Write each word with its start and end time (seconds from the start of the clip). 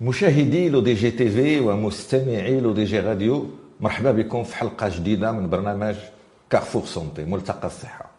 مشاهدي 0.00 0.68
L'ODJ 0.68 1.10
TV 1.10 1.60
ومستمعي 1.60 2.60
L'ODJ 2.60 3.00
Radio 3.00 3.46
مرحبا 3.80 4.12
بكم 4.12 4.44
في 4.44 4.56
حلقة 4.56 4.88
جديدة 4.88 5.32
من 5.32 5.48
برنامج 5.50 5.94
Carrefour 6.50 6.84
Santé 6.84 7.24
ملتقى 7.24 7.66
الصحة. 7.66 8.10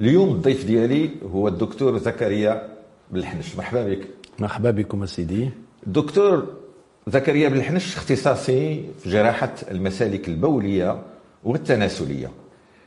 اليوم 0.00 0.28
الضيف 0.28 0.64
ديالي 0.64 1.10
هو 1.32 1.48
الدكتور 1.48 1.98
زكريا 1.98 2.68
بالحنش 3.10 3.56
مرحبا 3.56 3.84
بك. 3.84 4.08
مرحبا 4.38 4.70
بكم 4.70 5.06
سيدي 5.06 5.50
الدكتور 5.86 6.46
زكريا 7.06 7.48
بالحنش 7.48 7.96
اختصاصي 7.96 8.84
في 8.98 9.10
جراحة 9.10 9.54
المسالك 9.70 10.28
البولية 10.28 11.02
والتناسلية. 11.44 12.30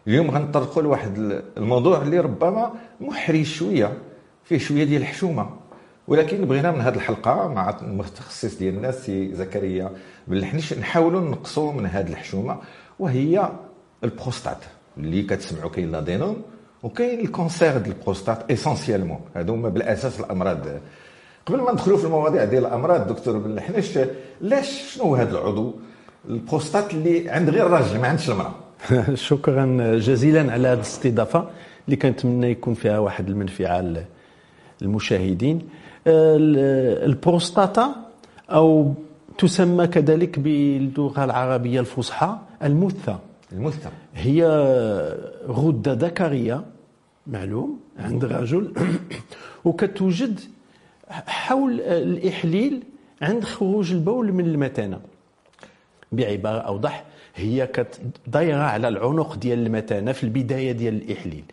اليوم 0.08 0.32
غنطرقوا 0.32 0.84
لواحد 0.84 1.41
الموضوع 1.58 2.02
اللي 2.02 2.20
ربما 2.20 2.73
محرج 3.02 3.44
شوية 3.44 3.98
فيه 4.44 4.58
شوية 4.58 4.84
ديال 4.84 5.02
الحشومة. 5.02 5.50
ولكن 6.12 6.46
بغينا 6.46 6.72
من 6.72 6.82
هذه 6.82 6.96
الحلقة 6.96 7.48
مع 7.48 7.78
المتخصص 7.82 8.58
ديال 8.58 8.76
الناس 8.76 9.06
سي 9.06 9.36
زكريا 9.36 9.92
بالحنش 10.28 10.74
نحاولوا 10.74 11.22
نقصوا 11.22 11.74
من 11.74 11.86
هذه 11.86 12.10
الحشومة 12.10 12.58
وهي 13.00 13.50
البروستات. 14.04 14.58
اللي 14.98 15.22
كتسمعوا 15.22 15.70
كاين 15.70 15.92
l'adénome 15.91 16.41
وكاين 16.84 17.20
ال 17.20 17.28
cancer 17.28 17.77
ديال 17.78 17.96
البروستات 17.98 18.52
essentiellement 18.52 19.20
هادو 19.36 19.54
هما 19.54 19.70
بالأساس 19.70 20.20
الأمراض. 20.20 20.60
قبل 21.46 21.62
ما 21.62 21.72
ندخلوا 21.72 21.98
في 21.98 22.06
المواضيع 22.06 22.44
ديال 22.44 22.66
الأمراض 22.66 23.08
دكتور 23.08 23.38
بالحنش 23.38 24.00
لاش 24.42 24.96
شنو 24.96 25.16
هذا 25.16 25.32
العضو؟ 25.32 25.76
البروستات 26.30 26.94
اللي 26.94 27.30
عند 27.30 27.50
غير 27.50 27.66
الراجل 27.66 28.00
ما 28.00 28.08
عندش 28.08 28.30
المرأة. 28.30 28.54
شكرا 29.30 29.96
جزيلا 29.98 30.52
على 30.52 30.68
هذه 30.68 30.73
الاستضافة 30.73 31.50
اللي 31.86 31.96
كنتمنى 31.96 32.52
يكون 32.52 32.73
فيها 32.73 33.00
واحد 33.00 33.30
المنفعة 33.30 33.80
للمشاهدين 34.82 35.62
البروستاتا 36.08 37.96
أو 38.50 38.94
تسمى 39.38 39.88
كذلك 39.88 40.40
باللغة 40.40 41.24
العربية 41.24 41.80
الفصحى 41.80 42.38
المثة. 42.64 43.20
المثة. 43.52 43.92
هي 44.16 44.44
غدة 45.48 45.94
ذكرية 45.94 46.64
معلوم 47.28 47.80
عند 48.00 48.24
الرجل 48.24 48.74
وكتوجد 49.66 50.40
حول 51.09 51.82
الإحليل 51.82 52.84
عند 53.22 53.44
خروج 53.44 53.92
البول 53.92 54.34
من 54.34 54.46
المثانه 54.46 55.00
بعبارة 56.12 56.59
أوضح 56.59 57.04
هي 57.36 57.68
كتدايره 57.68 58.64
على 58.64 58.88
العنق 58.88 59.36
ديال 59.36 59.66
المثانه 59.66 60.12
في 60.12 60.24
البداية 60.24 60.72
ديال 60.72 60.94
الإحليل. 60.94 61.44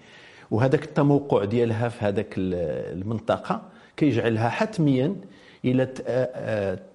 وهذاك 0.51 0.85
التموقع 0.85 1.45
ديالها 1.45 1.89
في 1.89 2.05
هذاك 2.05 2.35
المنطقة 2.37 3.63
كيجعلها 3.97 4.49
حتميا 4.49 5.17
إلى 5.65 5.87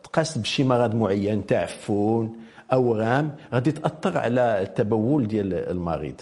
تقاس 0.04 0.38
بشي 0.38 0.64
مرض 0.64 0.96
معين 0.96 1.46
تعفن 1.46 2.30
أورام 2.74 3.36
غادي 3.54 3.72
تأثر 3.72 4.18
على 4.18 4.62
التبول 4.62 5.28
ديال 5.28 5.54
المريض. 5.54 6.22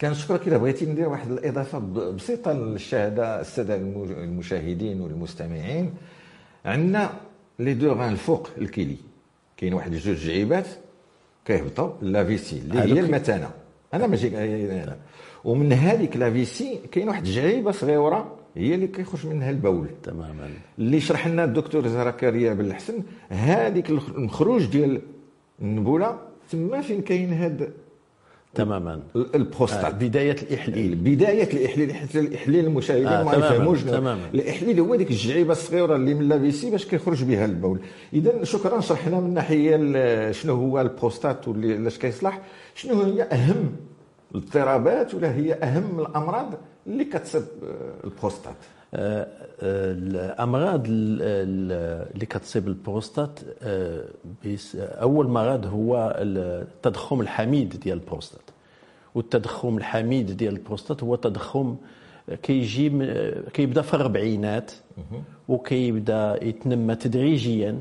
كنشكرك 0.00 0.48
إلا 0.48 0.56
بغيتي 0.56 0.86
ندير 0.86 1.08
واحد 1.08 1.30
الإضافة 1.30 1.78
بسيطة 2.16 2.52
للشهادة 2.52 3.40
السادة 3.40 3.76
المشاهدين 3.76 5.00
والمستمعين. 5.00 5.94
عندنا 6.64 7.10
لي 7.58 7.74
دو 7.74 7.92
غان 7.92 8.12
الفوق 8.12 8.48
الكيلي. 8.58 8.96
كاين 9.56 9.74
واحد 9.74 9.94
جوج 9.94 10.16
جعيبات 10.16 10.66
كيهبطوا. 11.44 11.90
لافيسي 12.02 12.58
اللي 12.58 12.78
هي 12.78 13.00
المثانه 13.00 13.50
أنا 13.94 14.06
ماشي 14.06 14.28
ومن 15.44 15.72
هذيك 15.72 16.16
لافيسي 16.16 16.80
كاين 16.92 17.08
واحد 17.08 17.26
الجعيبه 17.26 17.70
صغيرة 17.70 18.36
هي 18.56 18.74
اللي 18.74 18.86
كيخرج 18.86 19.26
منها 19.26 19.50
البول. 19.50 19.86
تماما. 20.02 20.48
اللي 20.78 21.00
شرح 21.00 21.28
لنا 21.28 21.44
الدكتور 21.44 21.88
زكريا 21.88 22.54
بن 22.54 22.64
الحسن 22.64 23.02
هذيك 23.28 23.90
المخروج 23.90 24.66
ديال 24.66 25.00
النبولة 25.62 26.18
تما 26.50 26.80
فين 26.80 27.00
كاين 27.02 27.32
هاد 27.32 27.72
تماما. 28.54 29.02
البروستات؟ 29.34 29.84
آه 29.84 29.98
بداية 29.98 30.36
الإحليل. 30.42 30.94
بداية 30.94 31.52
الإحليل 31.52 31.94
حتى 31.94 32.20
الإحليل 32.20 32.64
المشاهدين 32.66 33.06
آه 33.06 33.24
ما 33.24 33.32
يفهموش. 33.32 33.82
تماما. 33.82 34.30
الإحليل 34.34 34.80
هو 34.80 34.94
ديك 34.94 35.10
الجعيبه 35.10 35.52
الصغيرة 35.52 35.96
اللي 35.96 36.14
من 36.14 36.28
لابيسي 36.28 36.70
باش 36.70 36.86
كيخرج 36.86 37.24
بها 37.24 37.44
البول. 37.44 37.80
اذا 38.12 38.44
شكرا 38.44 38.80
شرحنا 38.80 39.20
من 39.20 39.34
ناحية 39.34 39.76
شنو 40.32 40.54
هو 40.54 40.80
البروستات 40.80 41.48
واللي 41.48 41.76
لاش 41.76 41.98
كيصلح. 41.98 42.40
شنو 42.74 43.02
هي 43.02 43.22
أهم 43.22 43.72
الاضطرابات 44.34 45.14
ولا 45.14 45.34
هي 45.34 45.54
أهم 45.54 46.00
الأمراض 46.00 46.54
اللي 46.86 47.04
كتصيب 47.04 47.42
البروستات؟ 48.04 48.54
الأمراض 49.62 50.82
اللي 50.88 52.26
كتصيب 52.26 52.68
البروستات 52.68 53.40
أول 54.78 55.28
مرض 55.28 55.66
هو 55.66 56.16
التضخم 56.18 57.20
الحميد 57.20 57.80
ديال 57.80 57.98
البروستات. 57.98 58.40
والتضخم 59.14 59.78
الحميد 59.78 60.36
ديال 60.36 60.54
البروستات 60.54 61.02
هو 61.02 61.16
تضخم 61.16 61.76
كيجي 62.42 62.88
كيبدا 63.52 63.82
في 63.82 63.94
الاربعينات 63.94 64.72
وكيبدا 65.48 66.44
يتنمى 66.44 66.94
تدريجيا 66.94 67.80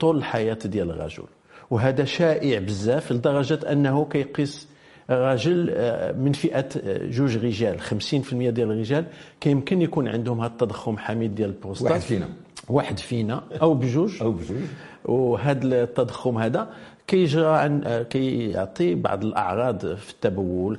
طول 0.00 0.16
الحياة 0.16 0.58
ديال 0.64 0.90
الرجل. 0.90 1.24
وهذا 1.70 2.04
شائع 2.04 2.58
بزاف 2.58 3.12
لدرجة 3.12 3.72
أنه 3.72 4.04
كيقيس 4.04 4.68
راجل 5.10 5.74
من 6.18 6.32
فئة 6.32 6.68
جوج 7.08 7.36
رجال 7.36 7.80
50% 7.80 7.84
ديال 8.32 8.70
الرجال 8.70 9.04
كيمكن 9.40 9.82
يكون 9.82 10.08
عندهم 10.08 10.40
هذا 10.40 10.52
التضخم 10.52 10.98
حميد 10.98 11.34
ديال 11.34 11.48
البروستات 11.50 11.90
واحد 11.90 12.00
فينا. 12.02 12.28
واحد 12.68 12.98
فينا 12.98 13.42
أو 13.62 13.74
بجوج. 13.74 14.22
أو 14.22 14.32
بجوج. 14.32 14.58
وهذا 15.04 15.82
التضخم 15.82 16.38
هذا 16.38 16.68
كيجرى 17.06 17.46
عن 17.46 18.04
كيعطي 18.10 18.94
بعض 18.94 19.24
الأعراض 19.24 19.94
في 19.94 20.10
التبول 20.10 20.76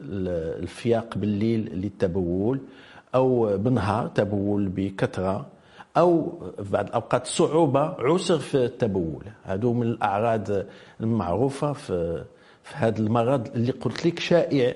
كالفياق 0.00 1.18
بالليل 1.18 1.70
للتبول 1.74 2.60
أو 3.14 3.56
بالنهار 3.58 4.06
تبول 4.08 4.68
بكثرة 4.68 5.46
أو 5.96 6.38
في 6.56 6.70
بعض 6.70 6.86
الأوقات 6.86 7.26
صعوبة 7.26 7.80
عسر 7.80 8.38
في 8.38 8.64
التبول. 8.64 9.22
هذو 9.44 9.72
من 9.72 9.86
الأعراض 9.86 10.48
المعروفة 11.00 11.72
في 11.72 12.24
في 12.66 12.74
هذا 12.76 12.98
المرض 12.98 13.48
اللي 13.54 13.72
قلت 13.72 14.06
لك 14.06 14.18
شائع 14.18 14.74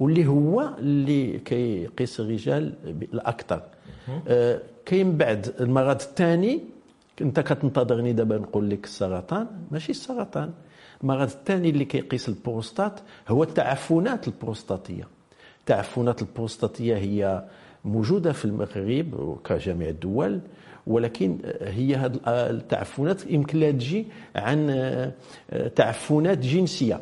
واللي 0.00 0.26
هو 0.26 0.70
اللي 0.78 1.38
كيقيس 1.38 2.20
الرجال 2.20 2.74
الأكثر. 3.12 3.62
آه 4.28 4.60
كاين 4.86 5.16
بعد 5.16 5.54
المرض 5.60 6.00
الثاني 6.00 6.60
انت 7.20 7.40
كتنتظرني 7.40 8.12
دابا 8.12 8.38
نقول 8.38 8.70
لك 8.70 8.84
السرطان. 8.84 9.46
ماشي 9.70 9.92
السرطان. 9.92 10.50
المرض 11.02 11.28
الثاني 11.30 11.70
اللي 11.70 11.84
كيقيس 11.84 12.28
البروستات 12.28 13.00
هو 13.28 13.42
التعفنات 13.42 14.28
البروستاتية. 14.28 15.08
التعفنات 15.60 16.22
البروستاتية 16.22 16.96
هي 16.96 17.44
موجودة 17.84 18.32
في 18.32 18.44
المغرب 18.44 19.14
وكجميع 19.20 19.88
الدول 19.88 20.40
ولكن 20.86 21.38
هي 21.60 21.96
هذه 21.96 22.20
التعفنات 22.26 23.26
يمكن 23.30 23.60
لها 23.60 23.70
تجي 23.70 24.06
عن 24.36 25.12
تعفنات 25.76 26.38
جنسية. 26.38 27.00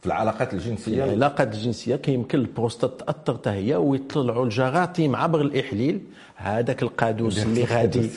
في 0.00 0.06
العلاقات 0.06 0.54
الجنسية. 0.54 1.04
العلاقات 1.04 1.54
الجنسية 1.54 1.96
كيمكن 1.96 2.38
البروستات 2.38 3.00
تأثر 3.00 3.34
حتى 3.34 3.50
هي 3.50 3.74
ويطلعوا 3.74 4.44
الجراثيم 4.44 5.16
عبر 5.16 5.40
الإحليل. 5.40 6.00
هذاك 6.36 6.82
القادوس 6.82 7.42
اللي 7.46 7.64
غادي 7.64 8.10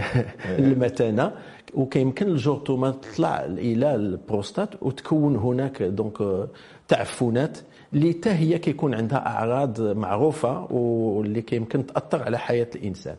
المثانه 0.58 1.32
وكيمكن 1.74 2.26
الجرثومه 2.26 2.90
تطلع 2.90 3.44
إلى 3.44 3.94
البروستات 3.94 4.68
وتكون 4.82 5.36
هناك 5.36 5.82
donc 5.82 6.48
تعفنات 6.88 7.58
اللي 7.92 8.12
حتى 8.12 8.30
هي 8.30 8.58
كيكون 8.58 8.94
عندها 8.94 9.26
أعراض 9.26 9.80
معروفة 9.80 10.72
واللي 10.72 11.42
كيمكن 11.42 11.86
تأثر 11.86 12.22
على 12.22 12.38
حياة 12.38 12.68
الإنسان. 12.74 13.16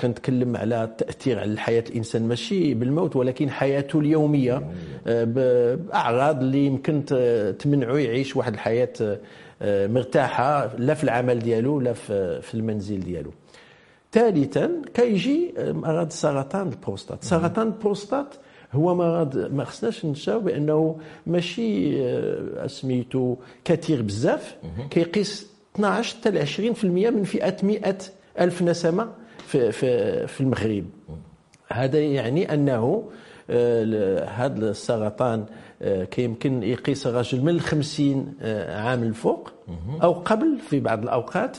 كنتكلم 0.00 0.56
على 0.56 0.84
التاثير 0.84 1.38
على 1.38 1.60
حياه 1.60 1.84
الإنسان 1.90 2.28
ماشي 2.28 2.74
بالموت 2.74 3.16
ولكن 3.16 3.50
حياته 3.50 3.98
اليومية 3.98 4.68
بأعراض 5.06 6.40
اللي 6.40 6.66
يمكن 6.66 7.04
تمنعه 7.58 7.96
يعيش 7.96 8.36
واحد 8.36 8.52
الحياة 8.54 9.18
مرتاحة 9.62 10.76
لا 10.78 10.94
في 10.94 11.04
العمل 11.04 11.38
ديالو 11.38 11.80
لا 11.80 11.92
في 11.92 12.54
المنزل 12.54 13.00
ديالو. 13.00 13.30
ثالثا 14.12 14.70
كيجي 14.94 15.54
مرض 15.58 16.10
سرطان 16.10 16.68
البروستات. 16.68 17.24
سرطان 17.24 17.66
البروستات 17.66 18.34
هو 18.72 18.94
مرض 18.94 19.52
ما 19.52 19.64
خصناش 19.64 20.04
ننساو 20.04 20.40
بأنه 20.40 20.98
ماشي 21.26 21.98
سميتو 22.68 23.36
كثير 23.64 24.02
بزاف. 24.02 24.56
كيقيس 24.90 25.46
12 25.76 26.16
حتى 26.16 26.46
20% 26.46 26.84
من 26.84 27.24
فئة 27.24 27.56
100 27.62 27.98
ألف 28.40 28.62
نسمة. 28.62 29.08
في 29.48 29.72
في 29.72 30.26
في 30.26 30.40
المغرب. 30.40 30.84
هذا 31.68 31.98
يعني 31.98 32.54
أنه 32.54 33.04
هذا 34.28 34.70
السرطان 34.70 35.44
كيمكن 36.10 36.62
يقيس 36.62 37.06
الرجل 37.06 37.40
من 37.40 37.60
50 37.60 38.34
عام 38.68 39.02
الفوق 39.02 39.52
أو 40.02 40.12
قبل 40.12 40.58
في 40.68 40.80
بعض 40.80 41.02
الأوقات. 41.02 41.58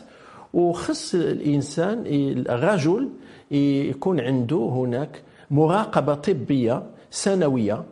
وخص 0.53 1.15
الإنسان 1.15 2.03
الرجل 2.49 3.09
يكون 3.51 4.19
عنده 4.19 4.57
هناك 4.57 5.21
مراقبة 5.51 6.13
طبية 6.13 6.83
سنوية 7.11 7.83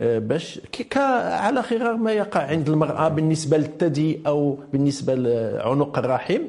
آه، 0.00 0.18
باش 0.18 0.60
على 1.00 1.60
غرار 1.60 1.96
ما 1.96 2.12
يقع 2.12 2.40
عند 2.40 2.68
المرأة 2.68 3.08
بالنسبة 3.08 3.56
للثدي 3.56 4.20
أو 4.26 4.58
بالنسبة 4.72 5.14
لعنق 5.14 5.98
الرحم 5.98 6.40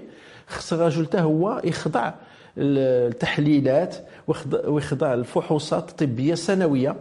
خص 0.47 0.74
الرجل 0.74 1.06
حتى 1.06 1.19
هو 1.19 1.62
يخضع 1.63 2.13
التحليلات 2.57 3.96
ويخضع 4.68 5.13
الفحوصات 5.13 5.90
الطبية 5.90 6.36
سنويه 6.36 6.96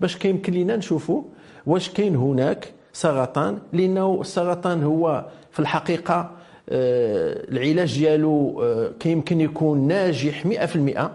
باش 0.00 0.16
كيمكن 0.16 0.52
لنا 0.52 0.76
نشوفوا 0.76 1.22
واش 1.66 1.90
كاين 1.90 2.16
هناك 2.16 2.72
سرطان 2.92 3.58
لأنه 3.72 4.20
السرطان 4.20 4.82
هو 4.82 5.26
في 5.50 5.60
الحقيقة 5.60 6.30
آه، 6.68 7.50
العلاج 7.50 7.98
ديالو 7.98 8.62
آه، 8.62 8.92
كيمكن 9.00 9.40
يكون 9.40 9.88
ناجح 9.88 10.46
100% 10.46 11.10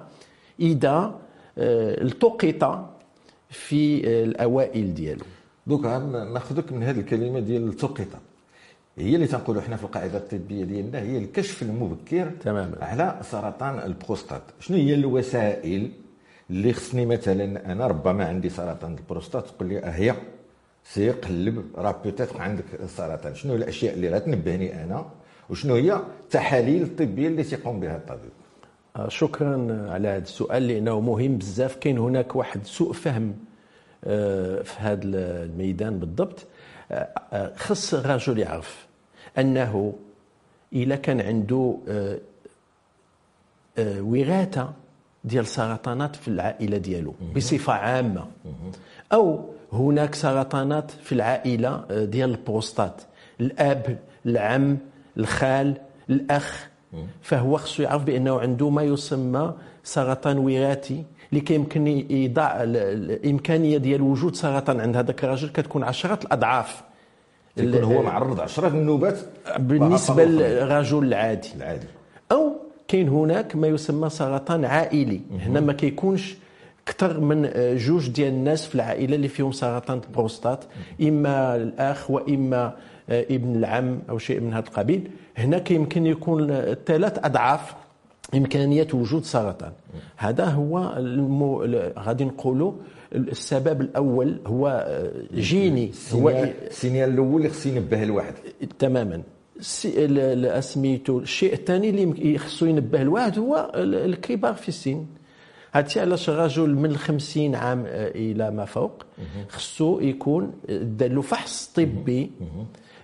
إذا 0.60 1.20
آه، 1.58 2.04
التقط 2.04 2.90
في 3.50 4.08
الأوائل 4.24 4.94
ديالو. 4.94 5.26
دوكا 5.68 5.98
ناخذك 6.34 6.72
من 6.72 6.84
هذه 6.84 7.00
الكلمة 7.00 7.40
ديال 7.40 7.68
التقط. 7.68 8.08
هي 8.98 9.16
اللي 9.16 9.28
تنقولوا 9.28 9.62
حنا 9.62 9.76
في 9.76 9.84
القاعدة 9.84 10.18
الطبية 10.18 10.64
ديالنا 10.64 11.00
هي 11.00 11.18
الكشف 11.18 11.62
المبكر 11.62 12.32
تماما. 12.42 12.78
على 12.82 13.20
سرطان 13.22 13.80
البروستات. 13.80 14.42
شنو 14.60 14.78
هي 14.78 14.94
الوسائل 14.94 15.92
اللي 16.50 16.74
خصني 16.74 17.06
مثلا 17.06 17.72
أنا 17.72 17.88
ربما 17.88 18.26
عندي 18.26 18.50
سرطان 18.50 18.94
البروستات 18.98 19.48
تقول 19.48 19.70
لي 19.70 19.82
هي 19.84 20.16
سي 20.84 21.12
قلب 21.12 21.66
راه 21.76 21.96
peut-être 22.04 22.42
عندك 22.42 22.66
السرطان 22.84 23.36
شنو 23.36 23.56
الأشياء 23.56 23.94
اللي 23.94 24.10
غتنبهني 24.10 24.84
أنا؟ 24.84 25.06
وشنو 25.50 25.76
هي 25.76 26.00
التحاليل 26.24 26.82
الطبية 26.84 27.28
اللي 27.28 27.44
تيقوم 27.44 27.80
بها 27.80 27.96
الطبيب؟ 27.96 28.32
آه، 28.96 29.10
شكرا 29.10 29.88
على 29.92 30.08
هذا 30.08 30.24
السؤال 30.24 30.68
لأنه 30.68 31.00
مهم 31.00 31.38
بزاف. 31.38 31.76
كاين 31.76 31.98
هناك 31.98 32.36
واحد 32.36 32.66
سوء 32.66 32.94
فهم 32.94 33.36
آه، 34.04 34.62
في 34.62 34.80
هذا 34.80 35.02
الميدان 35.04 36.00
بالضبط. 36.00 36.46
خص 37.56 37.94
الرجل 37.94 38.40
يعرف 38.40 38.86
أنه 39.38 39.94
اذا 40.74 40.96
كان 40.96 41.22
عنده 41.22 41.78
وراثه 43.80 44.74
ديال 45.24 45.48
سرطانات 45.48 46.16
في 46.16 46.28
العائلة 46.28 46.78
ديالو 46.78 47.14
بصفة 47.36 47.74
عامة. 47.74 48.28
أو 49.14 49.50
هناك 49.74 50.16
سرطانات 50.16 50.92
في 50.92 51.12
العائلة 51.12 51.86
ديال 51.90 52.30
البروستات 52.30 53.02
الأب 53.42 54.00
العم 54.26 54.78
الخال 55.18 55.78
الأخ. 56.10 56.68
فهو 57.22 57.58
خصو 57.58 57.84
يعرف 57.84 58.04
بأنه 58.04 58.40
عنده 58.40 58.70
ما 58.70 58.84
يسمى 58.84 59.54
سرطان 59.84 60.38
وراثي 60.38 61.04
اللي 61.30 61.42
كيمكن 61.42 61.88
يضع 62.10 62.51
الإمكانية 62.56 63.77
ديال 63.77 64.01
وجود 64.01 64.36
سرطان 64.36 64.80
عند 64.80 64.98
هذاك 64.98 65.24
الرجل 65.24 65.50
كتكون 65.50 65.83
عشرات 65.83 66.25
الأضعاف. 66.25 66.83
يكون 67.57 67.83
هو 67.83 68.04
معرض 68.04 68.39
عشرات 68.39 68.72
النوبات 68.72 69.19
بالنسبة 69.60 70.25
للرجل 70.25 71.04
العادي. 71.04 71.50
العادي. 71.56 71.88
أو 72.31 72.51
كاين 72.88 73.10
هناك 73.10 73.56
ما 73.56 73.68
يسمى 73.68 74.10
سرطان 74.10 74.66
عائلي. 74.66 75.22
هنا 75.39 75.60
ما 75.60 75.74
كيكونش 75.74 76.36
أكثر 76.88 77.19
من 77.19 77.50
جوج 77.77 78.10
ديال 78.10 78.33
الناس 78.33 78.66
في 78.66 78.75
العائلة 78.75 79.16
اللي 79.16 79.27
فيهم 79.27 79.51
سرطان 79.51 80.01
البروستات 80.07 80.63
إما 81.01 81.56
الأخ 81.56 82.12
وإما 82.12 82.74
آه، 83.10 83.25
ابن 83.30 83.56
العم 83.56 84.00
أو 84.10 84.18
شيء 84.18 84.39
من 84.39 84.54
هذا 84.54 84.68
القبيل. 84.68 85.10
هنا 85.38 85.57
كيمكن 85.57 86.06
يكون 86.06 86.48
ثلاث 86.86 87.25
أضعاف. 87.25 87.75
إمكانية 88.33 88.88
وجود 88.94 89.24
سرطان. 89.24 89.72
هذا 90.18 90.45
هو 90.45 90.94
المو... 90.98 91.63
غادي 92.00 92.25
نقولوا 92.25 92.72
السبب 93.16 93.81
الأول 93.81 94.39
هو 94.48 94.86
آه، 94.88 95.12
جيني 95.33 95.92
هو 96.13 96.30
السينيال 96.30 97.10
الأول 97.10 97.42
اللي 97.42 97.50
خص 97.50 97.66
ينبه 97.66 98.04
الواحد. 98.04 98.33
تماما. 98.80 99.22
سميتو 100.60 101.19
الشيء 101.19 101.54
الثاني 101.54 101.89
اللي 101.89 102.38
خصو 102.38 102.66
ينبه 102.66 103.01
الواحد 103.01 103.39
هو 103.39 103.72
الكبار 103.75 104.54
في 104.54 104.69
السن. 104.69 105.06
هادشي 105.74 106.00
علاش 106.00 106.30
الرجل 106.30 106.75
من 106.75 106.98
50 106.98 107.56
عام 107.56 107.83
آه، 107.88 108.07
إلى 108.07 108.51
ما 108.51 108.66
فوق 108.66 109.06
خصو 109.50 110.00
يكون 110.00 110.51
دار 110.69 111.12
له 111.12 111.22
فحص 111.22 111.68
طبي. 111.75 112.31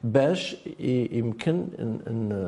باش 0.04 0.58
يمكن 1.12 1.66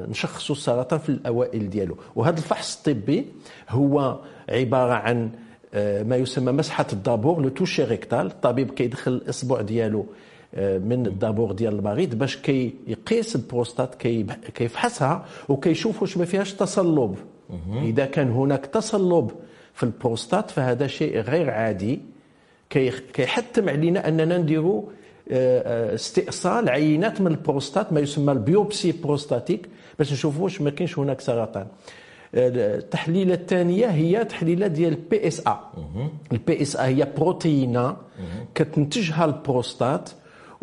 نشخصوا 0.09 0.55
السرطان 0.55 1.00
في 1.00 1.09
الأوائل 1.09 1.69
ديالو. 1.69 1.97
وهذا 2.15 2.38
الفحص 2.38 2.77
الطبي 2.88 3.25
هو 3.69 4.19
عبارة 4.50 4.94
عن 4.94 5.29
آه، 5.73 6.03
ما 6.03 6.15
يسمى 6.15 6.51
مسحة 6.51 6.85
الدابور 6.94 7.41
لو 7.41 7.50
توشي 7.50 7.83
ريكتال 7.83 8.25
الطبيب 8.25 8.71
كيدخل 8.71 9.11
الاصبع 9.11 9.61
ديالو 9.61 10.05
آه، 10.55 10.77
من 10.77 11.05
الدبر 11.06 11.51
ديال 11.51 11.73
المريض 11.79 12.15
باش 12.15 12.38
كيقيس 12.38 13.35
البروستات 13.35 13.95
كيفحصها 14.56 15.25
وكيشوف 15.49 16.01
واش 16.01 16.17
ما 16.17 16.25
فيهاش 16.25 16.53
تصلب. 16.53 17.15
إذا 17.83 18.06
كان 18.06 18.31
هناك 18.31 18.65
تصلب 18.65 19.31
في 19.73 19.83
البروستات 19.83 20.51
فهذا 20.51 20.88
شيء 20.88 21.19
غير 21.19 21.49
عادي. 21.49 21.99
كيحتم 23.13 23.69
علينا 23.69 24.07
أننا 24.07 24.38
نديروا 24.38 24.83
استئصال 25.31 26.69
عينات 26.69 27.21
من 27.21 27.27
البروستات 27.27 27.93
ما 27.93 27.99
يسمى 27.99 28.31
ال 28.31 28.39
biopsie 28.39 28.91
prostatique. 28.91 29.69
باش 29.99 30.13
نشوفوا 30.13 30.43
واش 30.43 30.61
ما 30.61 30.69
كاينش 30.69 30.99
هناك 30.99 31.21
سرطان. 31.21 31.67
التحليلة 32.35 33.33
الثانية 33.33 33.87
هي 33.87 34.25
تحليلة 34.25 34.67
ديال 34.67 34.93
ال 34.94 35.27
PSA 35.27 35.59
ال 36.31 36.62
PSA 36.62 36.85
هي 36.85 37.07
بروتينه 37.17 37.97
كتنتجها 38.55 39.25
البروستات. 39.25 40.09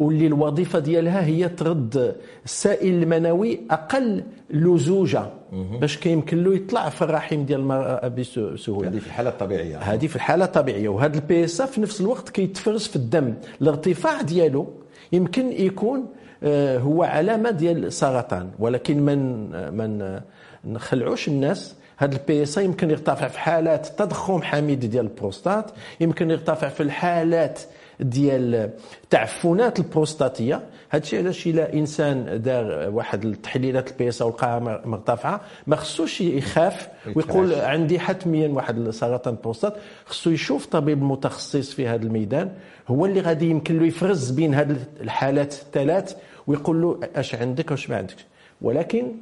واللي 0.00 0.26
الوظيفة 0.26 0.78
ديالها 0.78 1.24
هي 1.24 1.48
ترد 1.48 2.16
السائل 2.44 3.02
المنوي 3.02 3.60
أقل 3.70 4.24
لزوجة. 4.50 5.26
باش 5.52 5.96
كيمكن 5.96 6.42
له 6.44 6.54
يطلع 6.54 6.88
في 6.88 7.02
الرحم 7.02 7.44
ديال 7.44 7.60
المرأة 7.60 8.08
بسهوله 8.08 8.88
هذه 8.88 8.98
في 8.98 9.06
الحاله 9.06 9.30
الطبيعيه 9.30 9.78
هذه 9.78 10.06
في 10.06 10.16
الحاله 10.16 10.44
الطبيعيه 10.44 10.88
وهذا 10.88 11.16
ال 11.16 11.44
PS 11.44 11.62
في 11.62 11.80
نفس 11.80 12.00
الوقت 12.00 12.28
كيتفرز 12.28 12.86
في 12.86 12.96
الدم. 12.96 13.34
الارتفاع 13.62 14.22
ديالو 14.22 14.66
يمكن 15.12 15.52
يكون 15.52 16.06
آه، 16.42 16.78
هو 16.78 17.02
علامة 17.02 17.50
ديال 17.50 17.84
السرطان 17.84 18.50
ولكن 18.58 19.02
من 19.02 19.50
من 19.76 20.20
نخلعوش 20.64 21.28
الناس 21.28 21.74
هذا 21.96 22.16
ال 22.16 22.42
PS 22.42 22.58
يمكن 22.58 22.90
يرتفع 22.90 23.28
في 23.28 23.38
حالات 23.40 23.86
تضخم 23.86 24.42
حميد 24.42 24.80
ديال 24.80 25.04
البروستات 25.04 25.70
يمكن 26.00 26.30
يرتفع 26.30 26.68
في 26.68 26.82
الحالات 26.82 27.60
ديال 28.00 28.70
التعفنات 29.04 29.78
البروستاتيه 29.78 30.62
هادشي 30.92 31.18
علاش 31.18 31.46
إلا 31.46 31.72
إنسان 31.74 32.42
دار 32.42 32.90
واحد 32.90 33.24
التحليلات 33.24 33.90
البيسا 33.90 34.24
ولقاها 34.24 34.58
مرتفعة 34.84 35.40
ما 35.66 35.76
خصوش 35.76 36.20
يخاف 36.20 36.88
ويقول 37.14 37.54
عندي 37.54 37.98
حتميا 38.00 38.48
واحد 38.48 38.90
سرطان 38.90 39.34
البروستات. 39.34 39.76
خصو 40.06 40.30
يشوف 40.30 40.66
طبيب 40.66 41.02
متخصص 41.02 41.72
في 41.72 41.88
هذا 41.88 42.02
الميدان 42.02 42.52
هو 42.88 43.06
اللي 43.06 43.20
غادي 43.20 43.50
يمكن 43.50 43.78
له 43.78 43.86
يفرز 43.86 44.30
بين 44.30 44.54
هذه 44.54 44.76
الحالات 45.00 45.52
الثلاث 45.52 46.16
ويقول 46.46 46.82
له 46.82 47.00
أش 47.14 47.34
عندك 47.34 47.70
واش 47.70 47.90
ما 47.90 47.96
عندكش. 47.96 48.26
ولكن 48.62 49.12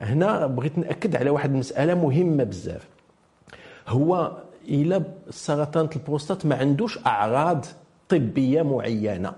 هنا 0.00 0.46
بغيت 0.46 0.78
نأكد 0.78 1.16
على 1.16 1.30
واحد 1.30 1.50
المسألة 1.50 1.94
مهمة 1.94 2.44
بزاف. 2.44 2.88
هو 3.88 4.32
إلى 4.68 5.02
سرطان 5.30 5.88
البروستات 5.96 6.46
ما 6.46 6.56
عندوش 6.56 6.98
أعراض 7.06 7.66
طبية 8.12 8.62
معينة 8.62 9.32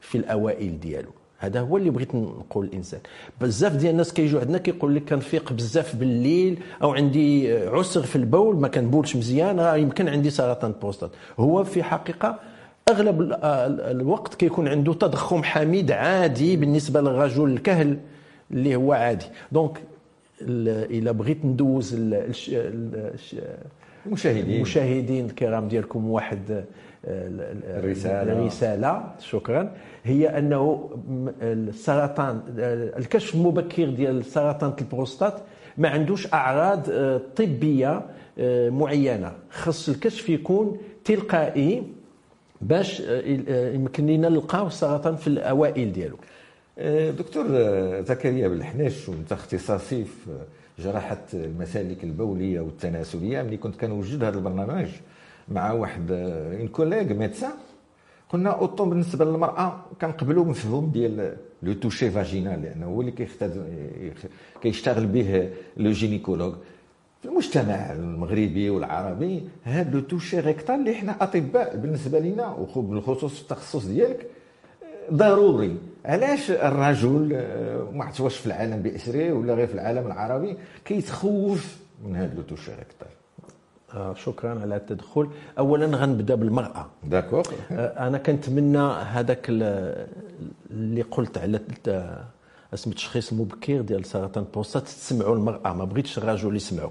في 0.00 0.18
الأوائل 0.18 0.80
ديالو. 0.80 1.10
هذا 1.38 1.60
هو 1.60 1.76
اللي 1.76 1.90
بغيت 1.90 2.14
نقول 2.14 2.66
الإنسان. 2.66 3.00
بزاف 3.40 3.76
ديال 3.76 3.90
الناس 3.90 4.12
كيجوا 4.12 4.40
عندنا 4.40 4.58
كيقول 4.58 4.94
لك 4.94 5.04
كنفيق 5.08 5.52
بزاف 5.52 5.96
بالليل 5.96 6.58
أو 6.82 6.94
عندي 6.94 7.52
عسر 7.52 8.02
في 8.02 8.16
البول 8.16 8.56
ما 8.56 8.68
كنبولش 8.68 9.16
مزيان 9.16 9.60
راه 9.60 9.76
يمكن 9.76 10.08
عندي 10.08 10.30
سرطان 10.30 10.74
بروستات. 10.82 11.10
هو 11.38 11.64
في 11.64 11.82
حقيقة 11.82 12.38
أغلب 12.88 13.38
الوقت 13.90 14.34
كيكون 14.34 14.68
عنده 14.68 14.94
تضخم 14.94 15.42
حميد 15.42 15.92
عادي 15.92 16.56
بالنسبة 16.56 17.00
للرجل 17.00 17.44
الكهل 17.44 17.98
اللي 18.50 18.76
هو 18.76 18.92
عادي. 18.92 19.26
donc 19.52 19.82
إلا 20.40 21.12
بغيت 21.12 21.44
ندوز 21.44 21.94
المشاهدين. 24.06 24.56
المشاهدين 24.56 25.26
الكرام 25.26 25.68
ديالكم 25.68 26.10
واحد 26.10 26.64
الرسالة 27.04 28.32
الرسالة 28.32 29.14
شكرا. 29.20 29.72
هي 30.04 30.38
أنه 30.38 30.90
السرطان 31.42 32.40
الكشف 32.98 33.34
المبكر 33.34 33.90
ديال 33.90 34.24
سرطان 34.24 34.72
البروستات 34.80 35.34
ما 35.78 35.88
عندوش 35.88 36.32
أعراض 36.34 36.90
آه، 36.90 37.20
طبية 37.36 38.02
آه، 38.38 38.70
معينة. 38.70 39.32
خص 39.50 39.88
الكشف 39.88 40.28
يكون 40.28 40.78
تلقائي 41.04 41.82
باش 42.60 43.00
آه، 43.00 43.72
يمكن 43.74 44.06
لنا 44.06 44.28
نلقاو 44.28 44.66
السرطان 44.66 45.16
في 45.16 45.26
الأوائل 45.26 45.92
ديالو. 45.92 46.16
دكتور 47.18 47.46
زكريا 48.02 48.48
بالحنش 48.48 49.08
وانت 49.08 49.32
اختصاصي 49.32 50.04
في 50.04 50.30
جراحة 50.78 51.24
المسالك 51.34 52.04
البولية 52.04 52.60
والتناسلية. 52.60 53.42
ملي 53.42 53.56
كنت 53.56 53.76
كنوجد 53.76 54.24
هذا 54.24 54.38
البرنامج 54.38 54.88
مع 55.52 55.72
واحد 55.72 56.10
un 56.60 56.68
collègue 56.68 57.12
médecin 57.14 57.50
قلنا 58.28 58.50
autant 58.50 58.90
بالنسبة 58.90 59.24
للمرأة 59.24 59.80
كنقبلوا 60.00 60.44
مفهوم 60.44 60.90
ديال 60.90 61.36
le 61.62 61.72
toucher 61.72 62.10
vaginal 62.10 62.62
لأنه 62.62 62.86
هو 62.86 63.00
اللي 63.00 63.12
كيشتغل 64.62 65.06
به 65.06 65.50
le 65.76 65.90
gynécologue 65.90 66.54
في 67.22 67.28
المجتمع 67.28 67.92
المغربي 67.92 68.70
والعربي 68.70 69.42
هذا 69.62 69.90
le 69.90 70.00
toucher 70.00 70.40
rectal 70.40 70.74
اللي 70.74 70.94
حنا 70.94 71.16
أطباء 71.20 71.76
بالنسبة 71.76 72.18
لنا 72.18 72.56
وبالخصوص 72.76 73.34
في 73.34 73.42
التخصص 73.42 73.84
ديالك 73.86 74.26
ضروري. 75.12 75.76
علاش 76.04 76.50
الرجل 76.50 77.30
آه، 77.34 77.90
ما 77.92 78.04
عرفتش 78.04 78.20
واش 78.20 78.36
في 78.36 78.46
العالم 78.46 78.82
باسره 78.82 79.32
ولا 79.32 79.54
غير 79.54 79.66
في 79.66 79.74
العالم 79.74 80.06
العربي 80.06 80.56
كيتخوف 80.84 81.78
من 82.04 82.16
هذا 82.16 82.34
le 82.34 82.42
toucher 82.42 82.70
rectal 82.70 83.06
آه 83.06 83.21
شكرا 84.14 84.60
على 84.60 84.76
التدخل 84.76 85.28
اولا 85.58 85.96
غنبدأ 85.96 86.34
بالمرأة. 86.34 86.86
d'accord. 87.04 87.42
آه 87.70 88.08
أنا 88.08 88.18
كنتمنى 88.18 88.78
هذاك 88.88 89.46
اللي 90.70 91.02
قلت 91.02 91.38
على 91.38 91.60
اسم 92.74 92.90
التشخيص 92.90 93.32
المبكر 93.32 93.80
ديال 93.80 94.04
سرطان 94.06 94.44
البروستات 94.44 94.82
تسمعوا 94.82 95.36
المرأة 95.36 95.72
ما 95.72 95.84
بغيتش 95.84 96.18
الرجل 96.18 96.56
يسمعوا 96.56 96.90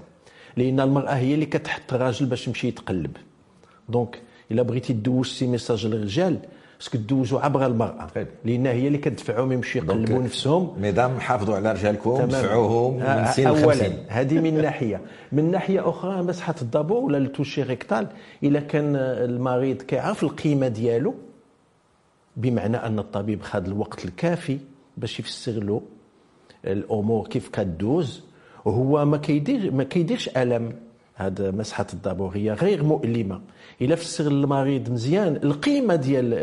لأن 0.56 0.80
المرأة 0.80 1.12
هي 1.14 1.34
اللي 1.34 1.46
كتحط 1.46 1.92
الراجل 1.92 2.26
باش 2.26 2.48
يمشي 2.48 2.68
يتقلب. 2.68 3.16
donc 3.88 4.22
إلا 4.50 4.62
بغيتي 4.62 4.92
دوز 4.92 5.26
شي 5.26 5.46
message 5.46 5.86
للرجال 5.86 6.38
خصك 6.82 6.96
دوزو 6.96 7.38
عبر 7.38 7.66
المرأة. 7.66 8.08
لأن 8.44 8.66
هي 8.66 8.86
اللي 8.86 8.98
كتدفعهم 8.98 9.52
يمشي 9.52 9.78
يقلبوا 9.78 10.22
نفسهم 10.22 10.80
mesdames 10.80 11.20
حافظوا 11.20 11.56
على 11.56 11.72
رجالكم 11.72 12.16
دفعوهم 12.16 12.96
من 12.96 13.26
سن 13.26 13.46
اولا. 13.46 13.92
هذه 14.08 14.38
من 14.38 14.62
ناحية. 14.62 15.00
من 15.32 15.50
ناحية 15.50 15.88
أخرى 15.88 16.22
مسحة 16.22 16.54
الدبر 16.62 17.06
ولا 17.06 17.18
ال 17.18 17.24
toucher 17.24 17.62
rectal 17.62 18.06
إلا 18.42 18.60
كان 18.60 18.96
المريض 18.96 19.82
كيعرف 19.82 20.22
القيمة 20.22 20.68
ديالو 20.68 21.14
بمعنى 22.36 22.76
أن 22.76 22.98
الطبيب 22.98 23.42
خد 23.42 23.66
الوقت 23.66 24.04
الكافي 24.04 24.58
باش 24.96 25.20
يفسر 25.20 25.52
له 25.52 25.82
الأمور 26.64 27.26
كيف 27.26 27.48
كدوز. 27.48 28.22
وهو 28.64 29.04
ما 29.04 29.16
كيدير 29.16 29.70
ما 29.70 29.84
كيديرش 29.84 30.28
ألم. 30.28 30.72
هذا 31.14 31.50
مسحة 31.50 31.86
الضبور 31.92 32.30
هي 32.36 32.52
غير 32.52 32.82
مؤلمة. 32.82 33.40
إلا 33.82 33.96
فسر 33.96 34.26
المريض 34.26 34.90
مزيان 34.90 35.36
القيمة 35.44 35.94
ديال 35.94 36.34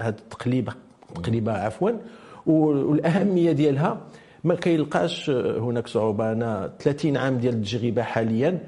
هذه 0.00 0.08
التقليبه 0.08 0.72
التقليبه 1.08 1.52
عفوا 1.52 1.90
والأهمية 2.46 3.52
ديالها 3.52 4.00
ما 4.44 4.54
كيلقاش 4.54 5.30
هناك 5.30 5.88
صعوبة. 5.88 6.32
أنا 6.32 6.72
30 6.78 7.16
عام 7.16 7.36
ديال 7.38 7.54
التجربة 7.54 8.02
حاليا 8.02 8.58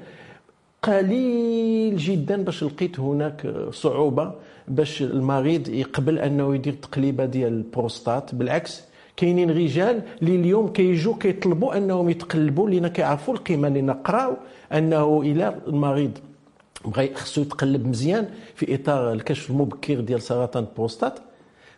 قليل 0.81 1.97
جدا 1.97 2.43
باش 2.43 2.63
لقيت 2.63 2.99
هناك 2.99 3.53
صعوبة 3.71 4.33
باش 4.67 5.01
المريض 5.01 5.69
يقبل 5.69 6.19
أنه 6.19 6.55
يدير 6.55 6.73
تقليبة 6.73 7.25
ديال 7.25 7.53
البروستات. 7.53 8.35
بالعكس 8.35 8.83
كاينين 9.17 9.51
رجال 9.51 10.01
اللي 10.21 10.35
اليوم 10.35 10.67
كيجوا 10.67 11.15
كيطلبوا 11.19 11.77
أنهم 11.77 12.09
يتقلبوا 12.09 12.69
لأن 12.69 12.87
كيعرفوا 12.87 13.33
القيمة 13.33 13.67
اللي 13.67 13.81
نقراو 13.81 14.37
أنه 14.73 15.21
إلى 15.21 15.59
المريض 15.67 16.17
بغى 16.85 17.13
خصو 17.15 17.41
يتقلب 17.41 17.87
مزيان 17.87 18.29
في 18.55 18.75
إطار 18.75 19.11
الكشف 19.13 19.49
المبكر 19.49 19.99
ديال 19.99 20.21
سرطان 20.21 20.63
البروستات. 20.63 21.19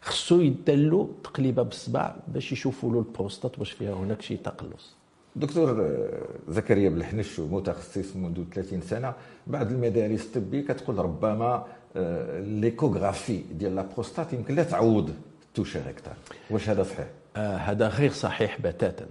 خصو 0.01 0.41
يدلو 0.41 1.09
تقليبة 1.23 1.63
بالصباع 1.63 2.15
باش 2.27 2.51
يشوفوا 2.51 2.91
له 2.93 2.99
البروستات 2.99 3.59
واش 3.59 3.71
فيها 3.71 3.93
هناك 3.93 4.21
شي 4.21 4.37
تقلص. 4.37 4.95
دكتور 5.35 5.81
آه، 5.81 6.51
زكريا 6.51 6.89
بلحنش 6.89 7.39
متخصص 7.39 8.15
منذ 8.15 8.43
30 8.53 8.81
سنة 8.81 9.13
بعض 9.47 9.71
المدارس 9.71 10.25
الطبية 10.25 10.61
كتقول 10.61 10.97
ربما 10.97 11.65
آه، 11.95 12.39
l'échographie 12.41 13.41
ديال 13.59 13.75
la 13.75 13.85
prostate 13.93 14.33
يمكن 14.33 14.55
لا 14.55 14.63
تعوض 14.63 15.09
ال 15.47 15.51
toucher 15.51 15.79
rectal 15.87 16.13
واش 16.49 16.69
هذا 16.69 16.83
صحيح؟ 16.83 17.07
آه 17.37 17.57
هذا 17.57 17.87
غير 17.87 18.11
صحيح 18.11 18.61
بتاتا. 18.61 19.05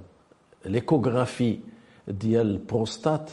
l'échographie 0.66 1.58
ديال 2.08 2.46
البروستات 2.50 3.30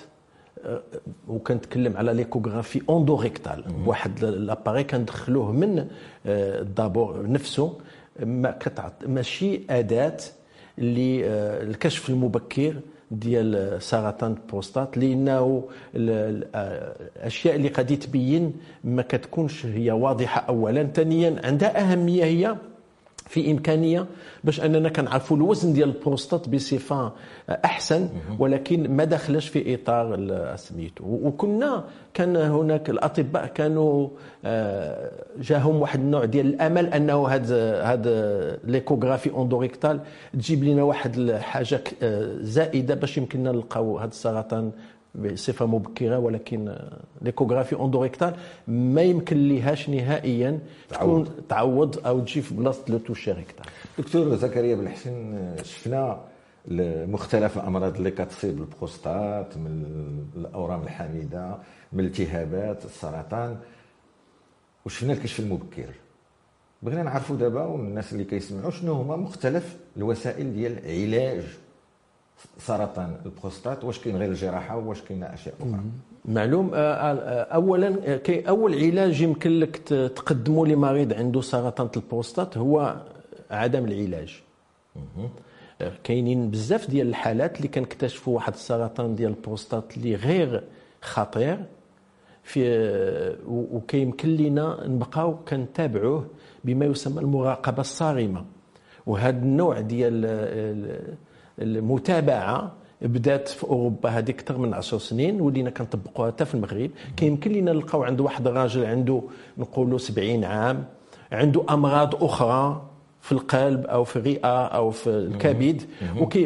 آه 0.66 0.82
وكنتكلم 1.28 1.98
على 1.98 2.14
l'échographie 2.14 2.82
endorectale 2.90 3.64
بواحد 3.86 4.24
l'appareil 4.24 4.84
كندخلوه 4.84 5.52
من 5.52 5.80
آه 5.80 6.62
الدبر 6.62 7.32
نفسه 7.32 7.78
ما 8.20 8.52
كتعط 8.52 8.94
ماشي 9.08 9.62
أداة 9.70 10.18
للكشف 10.78 12.10
آه، 12.10 12.14
المبكر 12.14 12.76
ديال 13.12 13.82
سرطان 13.82 14.32
البروستات 14.32 14.98
لأنه 14.98 15.64
الاشياء 15.96 17.56
اللي 17.56 17.68
غادي 17.68 17.96
تبين 17.96 18.54
ما 18.84 19.02
كتكونش 19.02 19.66
هي 19.66 19.92
واضحة 19.92 20.42
اولا 20.42 20.84
ثانيا 20.84 21.42
عندها 21.44 21.92
أهمية 21.92 22.24
هي 22.24 22.56
في 23.34 23.52
إمكانية 23.52 24.06
باش 24.44 24.62
أننا 24.62 24.90
كنعرفوا 24.90 25.38
الوزن 25.38 25.74
ديال 25.74 25.90
البروستات 25.90 26.50
بصفة 26.50 27.12
أحسن 27.50 28.10
ولكن 28.40 28.96
ما 28.96 29.04
دخلش 29.04 29.48
في 29.48 29.74
إطار 29.74 30.16
سميتو 30.56 31.04
وكنا 31.04 31.84
كان 32.14 32.36
هناك 32.36 32.90
الأطباء 32.90 33.46
كانوا 33.46 34.10
آه، 34.46 35.12
جاهم 35.40 35.76
واحد 35.82 36.00
النوع 36.00 36.26
ديال 36.26 36.46
الأمل 36.46 36.86
أنه 36.86 37.28
هاد 37.28 37.52
هاد 37.52 38.08
l'échographie 38.64 39.30
endorectale 39.38 40.00
تجيب 40.34 40.64
لنا 40.64 40.84
واحد 40.84 41.18
الحاجة 41.18 41.84
آه، 42.04 42.36
زائدة 42.42 42.96
باش 42.96 43.18
يمكننا 43.18 43.52
نلقاو 43.52 43.98
هذا 43.98 44.10
السرطان 44.10 44.72
بصفة 45.16 45.66
مبكرة 45.66 46.20
ولكن 46.20 46.76
l'échographie 47.22 47.76
endorectale 47.76 48.36
ما 48.68 49.02
يمكن 49.02 49.38
ليهاش 49.48 49.90
نهائيا 49.90 50.60
تكون 50.90 51.30
تعوض. 51.50 52.08
أو 52.08 52.20
تجي 52.20 52.42
في 52.42 52.54
بلاصة 52.54 52.84
le 52.90 52.98
toucher 52.98 53.32
rectal. 53.32 53.66
دكتور 53.98 54.36
زكريا 54.36 54.76
بلحنش 54.76 55.56
شفنا 55.64 56.22
مختلف 57.08 57.58
الامراض 57.58 57.96
اللي 57.96 58.12
كتصيب 58.12 58.58
البروستات 58.58 59.58
من 59.58 59.86
الأورام 60.36 60.84
الحميده 60.84 61.58
من 61.94 62.00
الالتهابات 62.00 62.86
السرطان. 62.86 63.58
وشفنا 64.86 65.14
الكشف 65.14 65.40
المبكر. 65.40 65.90
بغينا 66.84 67.04
نعرفوا 67.04 67.36
دابا 67.36 67.64
والناس 67.64 68.14
اللي 68.14 68.24
كيسمعوا 68.24 68.72
شنو 68.72 68.94
هما 68.94 69.16
مختلف 69.16 69.78
الوسائل 69.98 70.54
ديال 70.54 70.80
علاج 70.86 71.44
سرطان 72.58 73.16
البروستات 73.26 73.84
واش 73.84 74.00
كاين 74.00 74.18
غير 74.18 74.30
الجراحة 74.30 74.78
واش 74.78 75.02
كاين 75.02 75.24
أشياء 75.24 75.56
أخرى؟ 75.62 75.80
معلوم 76.26 76.72
آه، 76.74 76.78
آه، 76.78 77.44
اولا 77.54 78.18
كي 78.18 78.50
أول 78.50 78.74
علاج 78.76 79.22
يمكن 79.22 79.60
لك 79.60 79.78
تقدمه 80.16 80.68
لمريض 80.68 81.14
عنده 81.14 81.42
سرطان 81.42 81.90
البروستات 81.96 82.58
هو 82.58 82.96
عدم 83.52 83.86
العلاج. 83.86 84.42
آه، 85.82 85.92
كاينين 86.04 86.52
بزاف 86.52 86.90
ديال 86.90 87.08
الحالات 87.08 87.58
اللي 87.58 87.68
كنكتشفوا 87.68 88.36
واحد 88.36 88.54
السرطان 88.54 89.16
ديال 89.16 89.32
البروستات 89.32 89.98
اللي 89.98 90.16
غير 90.16 90.64
خطير 91.02 91.60
في 92.44 92.64
وكيمكن 93.48 94.30
لنا 94.30 94.88
نبقاو 94.88 95.36
كنتابعوه 95.50 96.28
بما 96.64 96.86
يسمى 96.86 97.22
المراقبة 97.22 97.82
الصارمة. 97.82 98.46
وهذا 99.06 99.38
النوع 99.38 99.80
ديال 99.80 100.26
المتابعة 101.60 102.72
بدات 103.02 103.48
في 103.48 103.64
أوروبا 103.64 104.10
هذه 104.10 104.30
أكثر 104.30 104.58
من 104.58 104.74
10 104.74 104.98
سنين 104.98 105.42
ولينا 105.42 105.70
كنطبقوها 105.70 106.32
حتى 106.32 106.46
في 106.46 106.56
المغرب. 106.56 106.90
كيمكن 107.18 107.52
لنا 107.52 107.74
نلقاو 107.74 108.04
عند 108.04 108.22
واحد 108.22 108.48
الراجل 108.48 108.86
عنده 108.86 109.22
نقولوا 109.58 109.98
70 109.98 110.44
عام 110.44 110.86
عنده 111.32 111.64
أمراض 111.70 112.24
أخرى 112.24 112.82
في 113.22 113.32
القلب 113.32 113.86
أو 113.86 114.04
في 114.04 114.16
الرئة 114.16 114.66
أو 114.66 114.92
في 114.92 115.10
الكبد 115.10 115.82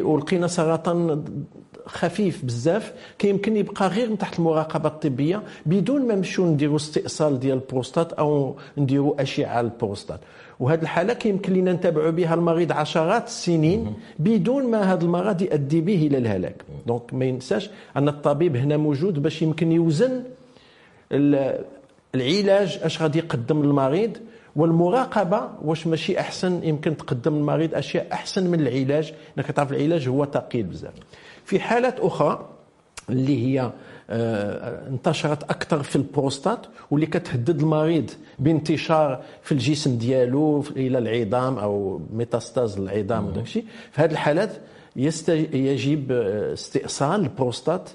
ولقينا 0.02 0.48
سرطان 0.48 1.24
خفيف 1.86 2.46
بزاف. 2.46 2.94
كيمكن 3.20 3.58
يبقى 3.58 3.88
غير 3.88 4.10
من 4.10 4.18
تحت 4.18 4.40
المراقبة 4.40 4.90
الطبية 4.90 5.44
بدون 5.66 6.08
ما 6.08 6.16
نمشيو 6.16 6.46
نديروا 6.46 6.76
استئصال 6.76 7.40
ديال 7.40 7.58
البروستات 7.58 8.14
أو 8.14 8.56
نديروا 8.78 9.22
أشعة 9.22 9.60
البروستات. 9.60 10.20
وهذه 10.60 10.82
الحالة 10.82 11.14
كيمكن 11.14 11.54
لنا 11.54 11.74
نتابعوا 11.74 12.12
بها 12.12 12.34
المريض 12.34 12.72
عشرات 12.72 13.28
السنين 13.28 13.94
بدون 14.20 14.72
ما 14.72 14.94
هذا 14.94 15.04
المرض 15.04 15.42
يؤدي 15.42 15.82
به 15.82 16.08
إلى 16.08 16.18
الهلاك. 16.18 16.64
donc 16.88 17.14
ما 17.14 17.26
ينساش 17.26 17.70
أن 17.98 18.08
الطبيب 18.08 18.56
هنا 18.56 18.78
موجود 18.78 19.22
باش 19.22 19.42
يمكن 19.42 19.72
يوزن 19.72 20.24
العلاج 22.16 22.80
اش 22.84 23.02
غادي 23.02 23.20
يقدم 23.20 23.64
للمريض 23.64 24.18
والمراقبة 24.56 25.50
واش 25.64 25.88
ماشي 25.88 26.20
أحسن 26.20 26.64
يمكن 26.64 26.98
تقدم 26.98 27.36
للمريض 27.36 27.76
أشياء 27.76 28.08
أحسن 28.14 28.48
من 28.48 28.60
العلاج. 28.60 29.14
لانك 29.38 29.52
تعرف 29.52 29.72
العلاج 29.72 30.08
هو 30.08 30.26
ثقيل 30.26 30.64
بزاف. 30.64 30.94
في 31.46 31.60
حالات 31.60 32.00
أخرى 32.00 32.50
اللي 33.10 33.46
هي 33.46 33.72
آه، 34.10 34.88
انتشرت 34.88 35.44
أكثر 35.44 35.84
في 35.84 35.96
البروستات 35.96 36.66
واللي 36.92 37.06
كتهدد 37.06 37.60
المريض 37.60 38.12
بانتشار 38.40 39.22
في 39.42 39.52
الجسم 39.52 39.98
ديالو 39.98 40.64
إلى 40.76 40.98
العظام 40.98 41.58
أو 41.60 42.02
métastases 42.14 42.78
العظام 42.78 43.28
وداك 43.28 43.44
الشيء 43.44 43.66
في 43.92 44.02
هذه 44.02 44.12
الحالات 44.12 44.52
يجب 44.96 46.12
استئصال 46.12 47.22
البروستات 47.22 47.90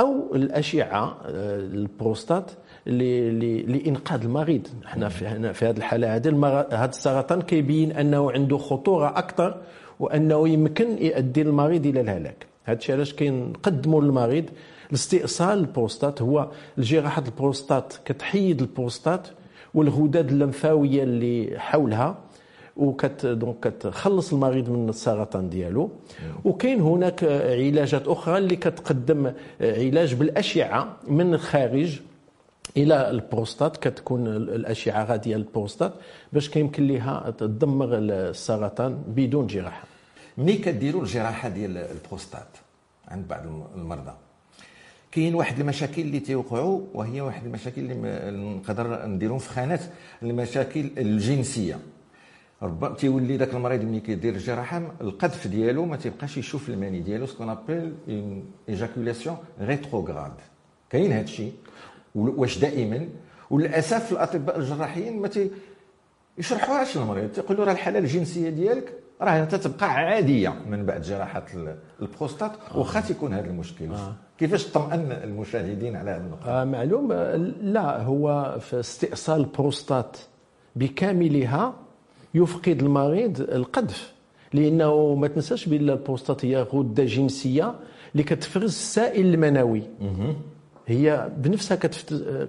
أو 0.00 0.34
الأشعة 0.34 1.16
البروستات 1.26 2.50
لإنقاذ 2.86 4.22
المريض. 4.22 4.68
إحنا 4.86 5.08
في 5.08 5.26
هنا 5.26 5.52
في 5.52 5.66
هذه 5.66 5.76
الحالة 5.76 6.16
هذه 6.16 6.66
هذا 6.72 6.90
السرطان 6.90 7.42
كيبين 7.42 7.92
أنه 7.92 8.32
عنده 8.32 8.58
خطورة 8.58 9.08
أكثر 9.08 9.56
وأنه 10.00 10.48
يمكن 10.48 11.04
يؤدي 11.04 11.42
المريض 11.42 11.86
إلى 11.86 12.00
الهلاك. 12.00 12.49
هذا 12.70 12.78
الشيء 12.78 12.94
علاش 12.94 13.14
كنقدموا 13.14 14.02
للمريض 14.02 14.44
الاستئصال 14.90 15.58
البروستات 15.58 16.22
هو 16.22 16.48
جراحه 16.78 17.22
البروستات 17.26 17.94
كتحيد 18.04 18.60
البروستات 18.60 19.28
والغدد 19.74 20.28
اللمفاوية 20.30 21.02
اللي 21.02 21.58
حولها 21.58 22.18
وكت 22.76 23.26
donc 23.26 23.56
كتخلص 23.60 24.32
المريض 24.32 24.70
من 24.70 24.88
السرطان 24.88 25.48
ديالو. 25.48 25.90
وكاين 26.44 26.80
هناك 26.80 27.24
علاجات 27.24 28.08
أخرى 28.08 28.38
اللي 28.38 28.56
كتقدم 28.56 29.32
علاج 29.60 30.14
بالأشعة 30.14 30.96
من 31.08 31.34
الخارج 31.34 32.00
إلى 32.76 33.10
البروستات 33.10 33.76
كتكون 33.76 34.26
الأشعة 34.26 35.04
غادية 35.04 35.36
للبروستات 35.36 35.92
باش 36.32 36.50
كيمكن 36.50 36.86
لها 36.86 37.34
تدمر 37.38 37.88
السرطان 37.92 38.98
بدون 39.08 39.46
جراحة. 39.46 39.84
ملي 40.38 40.56
كديروا 40.56 41.02
الجراحة 41.02 41.48
ديال 41.48 41.76
البروستات 41.76 42.56
عند 43.08 43.28
بعض 43.28 43.42
المرضى. 43.76 44.14
كاين 45.12 45.34
واحد 45.34 45.60
المشاكل 45.60 46.02
اللي 46.02 46.20
تيوقعوا 46.20 46.80
وهي 46.94 47.20
واحد 47.20 47.44
المشاكل 47.46 47.80
اللي 47.80 48.56
نقدر 48.56 49.06
نديرهم 49.06 49.38
في 49.38 49.48
خانات 49.48 49.80
المشاكل 50.22 50.90
الجنسية. 50.98 51.78
ربما 52.62 52.94
تيولي 52.94 53.36
ذاك 53.36 53.54
المريض 53.54 53.82
ملي 53.82 54.00
كيدير 54.00 54.34
الجراحة 54.34 54.82
القذف 55.00 55.46
ديالو 55.46 55.84
ما 55.86 55.96
تيبقاش 55.96 56.36
يشوف 56.36 56.68
المني 56.68 57.00
ديالو 57.00 57.26
ce 57.26 57.32
qu'on 57.32 57.48
appelle 57.48 57.94
une 58.08 58.44
éjaculation 58.68 59.36
rétrograde 59.60 60.32
كاين 60.90 61.12
هذا 61.12 61.24
الشيء؟ 61.24 61.52
واش 62.14 62.58
دائما؟ 62.58 63.08
وللأسف 63.50 64.12
الأطباء 64.12 64.58
الجراحيين 64.58 65.20
ما 65.20 65.28
تي 65.28 65.50
يشرحوهاش 66.38 66.96
للمريض 66.96 67.32
تيقول 67.32 67.56
له 67.56 67.64
راه 67.64 67.72
الحالة 67.72 67.98
الجنسية 67.98 68.50
ديالك 68.50 68.92
راه 69.22 69.44
تتبقى 69.44 69.94
عادية 69.94 70.54
من 70.70 70.86
بعد 70.86 71.02
جراحة 71.02 71.44
البروستات 72.02 72.52
واخا 72.74 73.00
تيكون 73.00 73.34
هذا 73.34 73.46
المشكل. 73.46 73.84
آه. 73.92 74.14
كيفاش 74.38 74.64
تطمئن 74.64 75.12
المشاهدين 75.12 75.96
على 75.96 76.10
هذا 76.10 76.20
النقطة؟ 76.20 76.48
آه 76.48 76.64
معلوم 76.64 77.12
لا 77.62 78.02
هو 78.02 78.56
في 78.60 78.80
استئصال 78.80 79.40
البروستات 79.40 80.16
بكاملها 80.76 81.74
يفقد 82.34 82.82
المريض 82.82 83.40
القذف 83.40 84.12
لأنه 84.52 85.14
ما 85.14 85.28
تنساش 85.28 85.66
بأن 85.66 85.90
البروستات 85.90 86.44
هي 86.44 86.62
غدة 86.62 87.04
جنسية 87.04 87.74
اللي 88.12 88.22
كتفرز 88.22 88.64
السائل 88.64 89.34
المنوي. 89.34 89.82
هي 90.90 91.30
بنفسها 91.36 91.76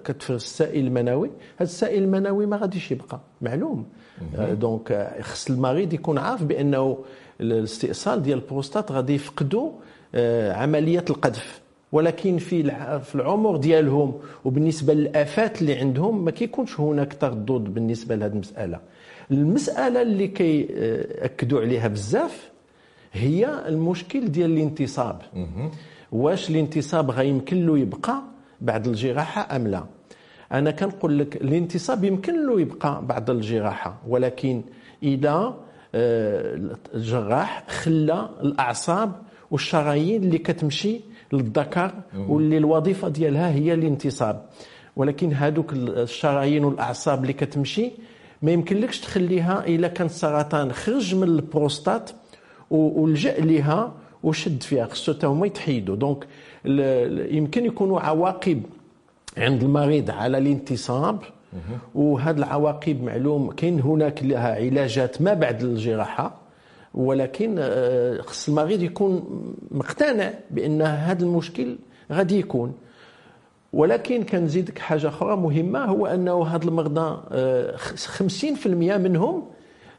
كتفرز 0.04 0.42
السائل 0.42 0.86
المنوي 0.86 1.30
هذا 1.56 1.68
السائل 1.70 2.02
المنوي 2.02 2.46
ما 2.46 2.56
غاديش 2.56 2.90
يبقى 2.90 3.20
معلوم. 3.42 3.86
donc 4.52 5.16
خص 5.20 5.50
المريض 5.50 5.92
يكون 5.92 6.18
عارف 6.18 6.42
بأنه 6.44 6.98
الاستئصال 7.40 8.22
ديال 8.22 8.38
البروستات 8.38 8.92
غادي 8.92 9.14
يفقدوا 9.14 9.70
آه، 10.14 10.52
عمليه 10.52 11.04
القذف. 11.10 11.60
ولكن 11.92 12.38
في 12.38 12.62
في 13.00 13.14
العمر 13.14 13.56
ديالهم 13.56 14.14
وبالنسبة 14.44 14.94
للآفات 14.94 15.62
اللي 15.62 15.74
عندهم 15.74 16.24
ما 16.24 16.30
كيكونش 16.30 16.80
هناك 16.80 17.12
تردد 17.20 17.74
بالنسبة 17.74 18.14
لهذه 18.14 18.32
المسألة. 18.32 18.80
المسألة 19.30 20.02
اللي 20.02 20.28
كيأكدوا 20.28 21.60
عليها 21.60 21.88
بزاف 21.88 22.50
هي 23.12 23.68
المشكل 23.68 24.28
ديال 24.32 24.50
الانتصاب. 24.50 25.22
واش 26.12 26.50
الانتصاب 26.50 27.10
غيمكن 27.10 27.66
له 27.66 27.78
يبقى؟ 27.78 28.22
بعد 28.62 28.86
الجراحة 28.88 29.56
أم 29.56 29.66
لا؟ 29.68 29.84
أنا 30.52 30.70
كنقول 30.70 31.18
لك 31.18 31.36
الانتصاب 31.36 32.04
يمكن 32.04 32.46
له 32.46 32.60
يبقى 32.60 33.02
بعد 33.06 33.30
الجراحة 33.30 33.98
ولكن 34.08 34.62
إذا 35.02 35.54
آه، 35.94 36.58
الجراح 36.94 37.64
خلى 37.68 38.28
الأعصاب 38.42 39.12
والشرايين 39.50 40.22
اللي 40.22 40.38
كتمشي 40.38 41.00
للذكر 41.32 41.92
واللي 42.28 42.58
الوظيفة 42.58 43.08
ديالها 43.08 43.50
هي 43.50 43.74
الانتصاب. 43.74 44.46
ولكن 44.96 45.32
هذوك 45.32 45.72
الشرايين 45.72 46.64
والأعصاب 46.64 47.22
اللي 47.22 47.32
كتمشي 47.32 47.90
ما 48.42 48.50
يمكنلكش 48.50 49.00
تخليها 49.00 49.66
إلا 49.66 49.88
كان 49.88 50.06
السرطان 50.06 50.72
خرج 50.72 51.14
من 51.14 51.22
البروستات 51.22 52.10
ولجا 52.70 53.40
لها 53.40 53.92
وشد 54.22 54.62
فيها 54.62 54.86
خصو 54.86 55.14
حتى 55.14 55.26
هما 55.26 55.46
يتحيدوا. 55.46 55.96
دونك 55.96 56.26
يمكن 57.34 57.64
يكونوا 57.64 58.00
عواقب 58.00 58.62
عند 59.36 59.62
المريض 59.62 60.10
على 60.10 60.38
الانتصاب. 60.38 61.18
وهذه 61.94 62.36
العواقب 62.36 63.02
معلوم 63.02 63.50
كاين 63.50 63.80
هناك 63.80 64.22
لها 64.22 64.54
علاجات 64.54 65.22
ما 65.22 65.34
بعد 65.34 65.62
الجراحة. 65.62 66.42
ولكن 66.94 67.56
آه، 67.58 68.20
خص 68.20 68.48
المريض 68.48 68.82
يكون 68.82 69.24
مقتنع 69.70 70.30
بأن 70.50 70.82
هذا 70.82 71.24
المشكل 71.24 71.76
غادي 72.12 72.38
يكون. 72.38 72.74
ولكن 73.72 74.22
كنزيدك 74.22 74.78
حاجة 74.78 75.08
أخرى 75.08 75.36
مهمة 75.36 75.84
هو 75.84 76.06
أنه 76.06 76.32
هاد 76.42 76.62
المرضى 76.64 77.20
50% 77.96 78.94
آه، 78.94 78.98
منهم 78.98 79.44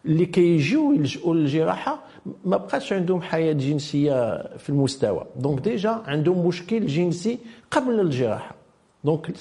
اللي 0.06 0.26
كيجيو 0.26 0.92
يلجؤوا 0.92 1.36
للجراحة 1.36 2.00
ما 2.46 2.58
بقاش 2.58 2.94
عندهم 2.94 3.22
حياة 3.22 3.54
جنسية 3.54 4.44
في 4.58 4.70
المستوى. 4.70 5.26
donc 5.36 5.60
déjà 5.60 6.02
عندهم 6.08 6.48
مشكل 6.48 6.86
جنسي 6.86 7.38
قبل 7.72 8.00
الجراحة. 8.00 8.56
donc 9.04 9.32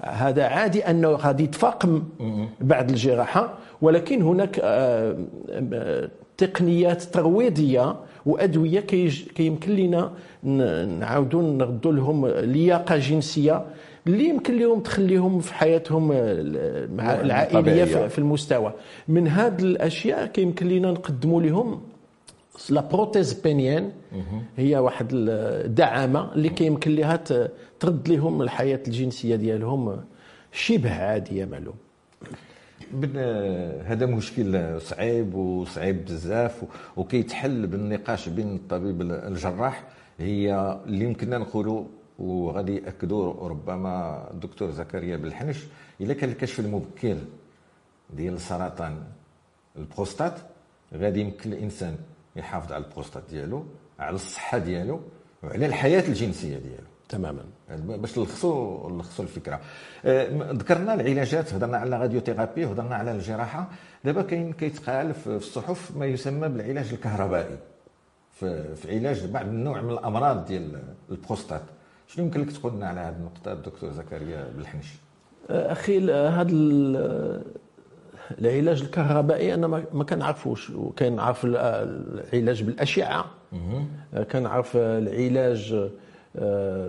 هذا 0.00 0.44
عادي 0.44 0.80
أنه 0.90 1.08
غادي 1.08 1.44
يتفاقم 1.44 2.02
بعد 2.60 2.90
الجراحة 2.90 3.54
ولكن 3.82 4.22
هناك 4.22 4.60
آه، 4.62 5.16
تقنيات 6.36 7.02
ترويضية 7.02 7.96
وأدوية 8.26 8.80
كيمكن 9.34 9.72
لنا 9.76 10.12
نعاودوا 10.98 11.42
نردوا 11.42 11.92
لهم 11.92 12.26
لياقة 12.26 12.96
جنسية. 12.96 13.64
اللي 14.06 14.28
يمكن 14.28 14.58
لهم 14.58 14.80
تخليهم 14.80 15.40
في 15.40 15.54
حياتهم 15.54 16.08
مع 16.96 17.20
العائلية 17.20 18.08
في 18.08 18.18
المستوى. 18.18 18.72
من 19.08 19.28
هذه 19.28 19.62
الأشياء 19.62 20.26
كيمكن 20.26 20.68
لنا 20.68 20.90
نقدموا 20.90 21.42
لهم 21.42 21.80
لا 22.70 22.80
بروتيز 22.80 23.32
بينيان 23.32 23.90
هي 24.56 24.76
واحد 24.76 25.08
الدعامه 25.12 26.34
اللي 26.34 26.48
كيمكن 26.48 26.94
لها 26.94 27.16
ترد 27.80 28.08
لهم 28.08 28.42
الحياة 28.42 28.80
الجنسية 28.86 29.36
ديالهم 29.36 30.00
شبه 30.52 30.94
عادية 30.94 31.44
معلوم. 31.44 31.74
هذا 33.84 34.06
مشكل 34.06 34.80
صعيب 34.80 35.34
وصعيب 35.34 36.04
بزاف 36.04 36.62
وكيتحل 36.96 37.66
بالنقاش 37.66 38.28
بين 38.28 38.54
الطبيب 38.54 39.02
الجراح. 39.02 39.84
هي 40.18 40.78
اللي 40.86 41.04
يمكننا 41.04 41.38
نقولوا 41.38 41.84
وغادي 42.22 42.76
يأكدوا 42.76 43.48
ربما 43.48 44.26
الدكتور 44.30 44.70
زكريا 44.70 45.16
بالحنش 45.16 45.64
إلا 46.00 46.14
كان 46.14 46.30
الكشف 46.30 46.60
المبكر 46.60 47.16
ديال 48.10 48.40
سرطان 48.40 49.02
البروستات 49.76 50.34
غادي 50.94 51.20
يمكن 51.20 51.52
الإنسان 51.52 51.96
يحافظ 52.36 52.72
على 52.72 52.84
البروستات 52.84 53.22
ديالو 53.30 53.64
على 53.98 54.14
الصحة 54.14 54.58
ديالو 54.58 55.00
وعلى 55.42 55.66
الحياة 55.66 56.08
الجنسية 56.08 56.58
ديالو. 56.58 56.86
تماما. 57.08 57.44
باش 57.78 58.18
نلخصوا 58.18 58.90
نلخصوا 58.90 59.24
الفكرة. 59.24 59.60
آه، 60.04 60.52
ذكرنا 60.52 60.94
العلاجات 60.94 61.54
هضرنا 61.54 61.76
على 61.76 61.98
radiothérapie 61.98 62.66
هضرنا 62.66 62.94
على 62.96 63.12
الجراحة. 63.12 63.68
دابا 64.04 64.22
كاين 64.22 64.52
كيتقال 64.52 65.14
في 65.14 65.26
الصحف 65.26 65.96
ما 65.96 66.06
يسمى 66.06 66.48
بالعلاج 66.48 66.92
الكهربائي. 66.92 67.58
في 68.40 68.86
علاج 68.88 69.26
بعض 69.26 69.46
النوع 69.46 69.80
من 69.80 69.90
الأمراض 69.90 70.44
ديال 70.44 70.82
البروستات. 71.10 71.62
شنو 72.14 72.24
يمكن 72.24 72.40
لك 72.40 72.52
تقول 72.52 72.72
لنا 72.72 72.86
على 72.88 73.00
هذه 73.00 73.16
النقطه 73.16 73.52
الدكتور 73.52 73.90
زكريا 73.90 74.48
بالحنش؟ 74.56 74.86
آه، 75.50 75.72
أخي 75.72 76.12
هذا 76.12 76.52
العلاج 78.40 78.82
الكهربائي 78.82 79.54
أنا 79.54 79.66
ما 79.92 80.04
كنعرفوش 80.04 80.70
وكنعرف 80.70 81.44
العلاج 81.44 82.62
بالأشعة. 82.62 83.24
كنعرف 84.30 84.76
العلاج 84.76 85.90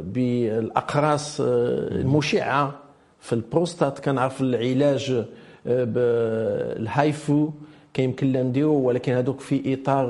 بالأقراص 0.04 1.42
آه، 1.42 1.46
المشعه 1.92 2.80
في 3.20 3.34
البروستات 3.34 4.00
كنعرف 4.00 4.42
العلاج 4.42 5.26
بالهايفو. 5.66 7.50
كيمكن 7.94 8.28
لنا 8.28 8.44
نديرو 8.44 8.74
ولكن 8.74 9.14
هذوك 9.14 9.40
في 9.40 9.74
إطار 9.74 10.08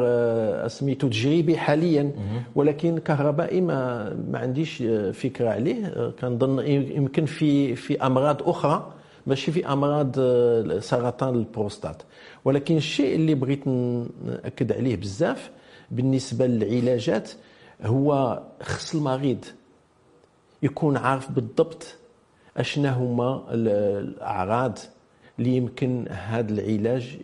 سميتو 0.68 1.08
تجريبي 1.08 1.58
حاليا. 1.58 2.12
ولكن 2.56 2.98
كهربائي 2.98 3.62
ما 3.62 4.10
ما 4.32 4.40
عنديش 4.40 4.84
فكرة 5.14 5.50
عليه. 5.50 6.12
كنظن 6.22 6.68
يمكن 6.68 7.26
في 7.26 7.76
في 7.76 8.06
أمراض 8.06 8.50
أخرى 8.50 8.94
ماشي 9.28 9.52
في 9.52 9.68
أمراض 9.68 10.16
سرطان 10.80 11.36
البروستات. 11.36 12.02
ولكن 12.46 12.78
الشيء 12.78 13.16
اللي 13.16 13.36
بغيت 13.36 13.68
نأكد 13.68 14.72
عليه 14.72 14.96
بزاف 14.96 15.52
بالنسبة 15.92 16.48
للعلاجات 16.48 17.32
هو 17.86 18.42
خص 18.62 18.96
المريض 18.96 19.46
يكون 20.64 20.98
عارف 20.98 21.32
بالضبط 21.32 21.96
اشنا 22.58 22.98
هما 22.98 23.44
الأعراض 23.52 24.80
اللي 25.40 25.58
يمكن 25.58 26.06
هذا 26.10 26.52
العلاج 26.54 27.18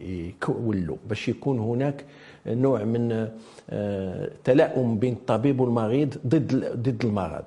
يكون 0.00 0.86
له 0.86 0.96
باش 1.08 1.28
يكون 1.28 1.58
هناك 1.58 2.04
نوع 2.46 2.84
من 2.84 3.28
آه، 3.70 4.30
تلاؤم 4.44 4.98
بين 4.98 5.12
الطبيب 5.12 5.60
والمريض 5.60 6.14
ضد 6.26 6.72
ضد 6.76 7.04
المرض. 7.04 7.44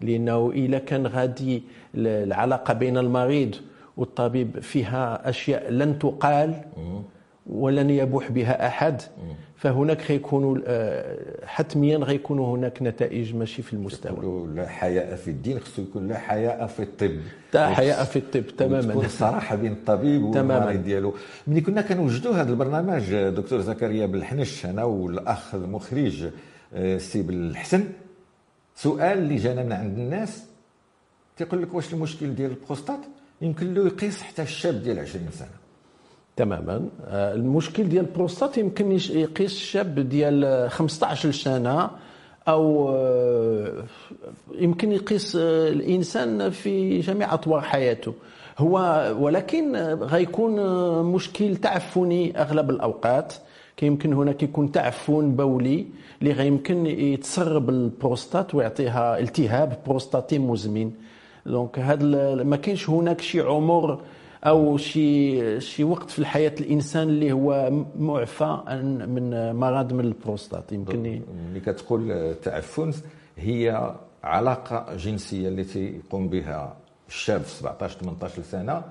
لأنه 0.00 0.50
إذا 0.52 0.78
كان 0.78 1.06
غادي 1.06 1.62
العلاقة 1.94 2.74
بين 2.74 2.98
المريض 2.98 3.54
والطبيب 3.96 4.58
فيها 4.60 5.28
أشياء 5.28 5.70
لن 5.70 5.98
تقال 5.98 6.60
ولن 7.46 7.90
يبوح 7.90 8.30
بها 8.30 8.66
أحد. 8.66 9.02
فهناك 9.56 10.10
غيكونوا 10.10 10.58
آه، 10.66 11.46
حتميا 11.46 11.98
غيكونوا 11.98 12.56
هناك 12.56 12.82
نتائج 12.82 13.34
ماشي 13.34 13.62
في 13.62 13.72
المستوى. 13.72 14.46
لا 14.54 14.68
حياء 14.68 15.16
في 15.16 15.30
الدين 15.30 15.60
خصو 15.60 15.82
يكون 15.82 16.08
لا 16.08 16.18
حياء 16.18 16.66
في 16.66 16.82
الطب. 16.82 17.16
لا 17.54 17.68
حياء 17.68 18.04
في 18.04 18.18
الطب 18.18 18.46
تماما. 18.46 18.92
تكون 18.92 19.04
الصراحه 19.04 19.56
بين 19.56 19.72
الطبيب 19.72 20.22
والمريض 20.22 20.84
ديالو. 20.84 21.14
ملي 21.46 21.60
كنا 21.60 21.82
كنوجدوا 21.82 22.34
هذا 22.34 22.50
البرنامج 22.50 23.14
دكتور 23.14 23.60
زكريا 23.60 24.06
بالحنش 24.06 24.66
أنا 24.66 24.84
والأخ 24.84 25.54
المخرج 25.54 26.28
آه، 26.74 26.98
سي 26.98 27.22
بالحسن 27.22 27.84
سؤال 28.74 29.18
اللي 29.18 29.36
جانا 29.36 29.62
من 29.62 29.72
عند 29.72 29.98
الناس 29.98 30.44
تيقول 31.36 31.62
لك 31.62 31.74
واش 31.74 31.94
المشكل 31.94 32.34
ديال 32.34 32.50
البروستات؟ 32.50 33.00
يمكن 33.42 33.74
له 33.74 33.86
يقيس 33.86 34.22
حتى 34.22 34.42
الشاب 34.42 34.82
ديال 34.82 34.98
20 34.98 35.28
سنة. 35.32 35.65
تماما. 36.36 36.88
آه، 37.06 37.34
المشكل 37.34 37.88
ديال 37.88 38.04
البروستات 38.04 38.58
يمكن 38.58 38.92
يقيس 38.92 39.52
الشاب 39.52 40.00
ديال 40.00 40.70
15 40.70 41.32
سنة 41.32 41.90
أو 42.48 42.88
آه، 42.88 43.84
يمكن 44.58 44.92
يقيس 44.92 45.36
آه، 45.36 45.68
الإنسان 45.68 46.50
في 46.50 47.00
جميع 47.00 47.34
أطوار 47.34 47.60
حياته. 47.60 48.14
هو 48.58 48.78
ولكن 49.18 49.76
غيكون 50.02 50.54
مشكل 51.02 51.56
تعفني 51.56 52.40
أغلب 52.40 52.70
الأوقات. 52.70 53.34
كيمكن 53.76 54.12
هناك 54.12 54.42
يكون 54.42 54.72
تعفن 54.72 55.36
بولي 55.36 55.86
اللي 56.22 56.32
غيمكن 56.32 56.86
يتسرب 56.86 57.70
البروستات 57.70 58.54
ويعطيها 58.54 59.18
التهاب 59.18 59.78
بروستاتي 59.86 60.38
مزمن. 60.38 60.90
donc 61.46 61.78
هذا 61.78 62.34
ما 62.42 62.56
كاينش 62.56 62.90
هناك 62.90 63.20
شي 63.20 63.40
عمر 63.40 64.00
أو 64.46 64.76
شي 64.76 65.60
شي 65.60 65.84
وقت 65.84 66.10
في 66.10 66.18
الحياة 66.18 66.54
الإنسان 66.60 67.08
اللي 67.08 67.32
هو 67.32 67.72
معفى 67.98 68.58
من 69.08 69.52
مرض 69.52 69.92
من 69.92 70.04
البروستات. 70.04 70.72
يمكن 70.72 71.20
ملي 71.50 71.60
كتقول 71.60 72.34
تعفن 72.42 72.92
هي 73.36 73.92
علاقة 74.24 74.96
جنسية 74.96 75.48
التي 75.48 75.84
يقوم 75.84 76.28
بها 76.28 76.76
الشاب 77.08 77.40
في 77.40 77.50
17 77.50 77.98
18 77.98 78.42
سنة 78.42 78.82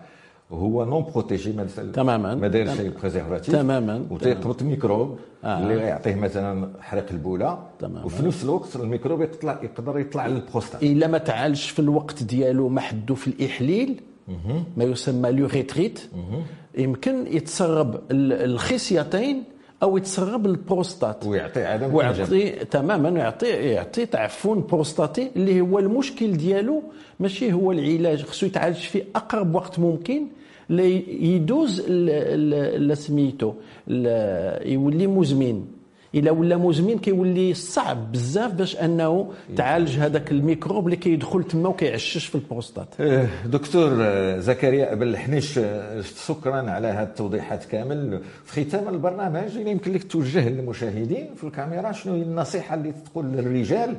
هو 0.52 0.86
non 0.86 1.06
protégé 1.14 1.54
تماما. 1.94 2.36
ما 2.36 2.48
داير 2.48 2.76
شي 2.76 2.90
préservatif 2.90 3.56
تماما. 3.56 4.06
وتيقبط 4.10 4.64
ميكروب 4.64 5.20
آه. 5.44 5.60
اللي 5.60 5.76
غيعطيه 5.76 6.16
مثلا 6.16 6.70
حريق 6.82 7.06
البوله 7.12 7.60
تماما. 7.80 8.06
وفي 8.06 8.26
نفس 8.26 8.44
الوقت 8.44 8.76
الميكروب 8.76 9.22
يطلع 9.22 9.60
يقدر 9.64 10.00
يطلع 10.00 10.28
للبروستات. 10.28 10.84
إلا 10.84 11.08
ما 11.08 11.18
تعالجش 11.18 11.70
في 11.70 11.80
الوقت 11.80 12.24
ديالو 12.24 12.70
ما 12.70 12.82
حدو 12.82 13.16
في 13.16 13.28
الإحليل 13.28 14.02
ما 14.78 14.84
يسمى 14.84 15.32
l'urètre 15.32 16.00
يمكن 16.78 17.28
يتسرب 17.28 18.02
الخصيتين 18.12 19.44
أو 19.84 19.98
يتسرب 19.98 20.46
البروستات. 20.46 21.26
ويعطي 21.26 21.64
عدم 21.64 21.94
ويعطي 21.94 22.50
تماما 22.50 23.10
يعطي 23.10 23.48
يعطي 23.48 24.06
تعفن 24.06 24.64
بروستاتي 24.72 25.32
اللي 25.36 25.62
هو 25.62 25.80
المشكل 25.80 26.38
ديالو. 26.38 26.84
ماشي 27.20 27.54
هو 27.54 27.72
العلاج 27.72 28.24
خصو 28.24 28.46
يتعالج 28.46 28.76
في 28.76 29.04
أقرب 29.16 29.56
وقت 29.56 29.80
ممكن. 29.80 30.28
يدوز 30.70 31.82
سميتو 32.94 33.54
يولي 34.66 35.08
مزمن. 35.08 35.66
إلا 36.16 36.32
ولا 36.32 36.58
مزمن 36.58 37.00
كيولي 37.00 37.54
صعب 37.54 38.12
بزاف 38.12 38.52
باش 38.54 38.76
أنه 38.76 39.32
تعالج 39.56 39.98
هذاك 40.00 40.32
الميكروب 40.32 40.86
اللي 40.86 40.96
كيدخل 40.98 41.44
تما 41.44 41.70
وكيعشش 41.70 42.26
في 42.26 42.36
البروستات. 42.36 42.88
إيه، 43.00 43.30
دكتور 43.46 43.90
زكريا 44.40 44.94
ابن 44.94 45.04
الحنيش 45.08 45.60
شكرا 46.28 46.72
على 46.72 46.88
هذه 46.88 47.04
التوضيحات 47.04 47.66
كامل. 47.66 48.22
في 48.46 48.66
ختام 48.66 48.90
البرنامج 48.90 49.56
يمكن 49.56 49.94
لك 49.94 50.04
توجه 50.12 50.50
للمشاهدين 50.50 51.30
في 51.36 51.44
الكاميرا 51.44 51.92
شنو 51.92 52.14
هي 52.14 52.22
النصيحة 52.22 52.76
اللي 52.76 52.92
تقول 52.92 53.26
للرجال 53.26 53.96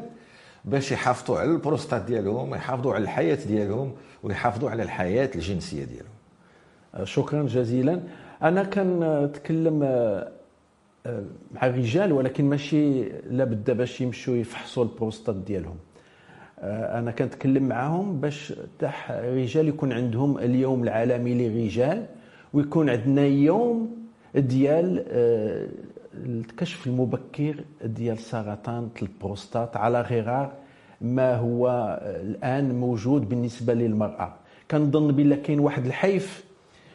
باش 0.64 0.92
يحافظوا 0.92 1.38
على 1.38 1.50
البروستات 1.50 2.02
ديالهم 2.02 2.54
يحافظوا 2.54 2.94
على 2.94 3.02
الحياة 3.02 3.38
ديالهم 3.48 3.92
ويحافظوا 4.22 4.70
على 4.70 4.82
الحياة 4.82 5.30
الجنسية 5.34 5.84
ديالهم؟ 5.84 6.16
شكرا 7.04 7.42
جزيلا. 7.42 8.00
أنا 8.42 8.62
كنتكلم 8.62 9.82
مع 11.54 11.66
الرجال 11.66 12.12
ولكن 12.12 12.44
ماشي 12.44 13.02
لابد 13.30 13.70
باش 13.70 14.00
يمشوا 14.00 14.36
يفحصوا 14.36 14.84
البروستات 14.84 15.36
ديالهم. 15.36 15.76
آه، 16.58 16.98
أنا 16.98 17.10
كنتكلم 17.10 17.68
معاهم 17.68 18.20
باش 18.20 18.54
تاع 18.78 18.94
الرجال 19.10 19.68
يكون 19.68 19.92
عندهم 19.92 20.38
اليوم 20.38 20.82
العالمي 20.82 21.34
للرجال 21.34 22.06
ويكون 22.52 22.90
عندنا 22.90 23.26
يوم 23.26 23.96
ديال 24.34 25.04
آه، 25.08 25.68
الكشف 26.14 26.86
المبكر 26.86 27.54
ديال 27.84 28.18
سرطان 28.18 28.88
البروستات 29.02 29.76
على 29.76 30.00
غرار 30.00 30.52
ما 31.00 31.36
هو 31.36 31.68
الآن 32.04 32.74
موجود 32.74 33.28
بالنسبة 33.28 33.74
للمرأة. 33.74 34.34
كنظن 34.70 35.12
بلا 35.12 35.36
كاين 35.36 35.60
واحد 35.60 35.86
الحيف 35.86 36.44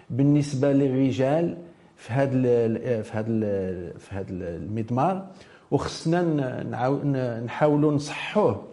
بالنسبة 0.09 0.73
للرجال 0.73 1.57
في 2.01 2.13
هذا 2.13 2.31
في 3.01 3.11
هذا 3.13 3.23
في 3.99 4.09
هذا 4.15 4.25
المضمار 4.29 5.27
وخصنا 5.71 6.63
نحاولوا 7.45 7.91
نصحوه 7.93 8.63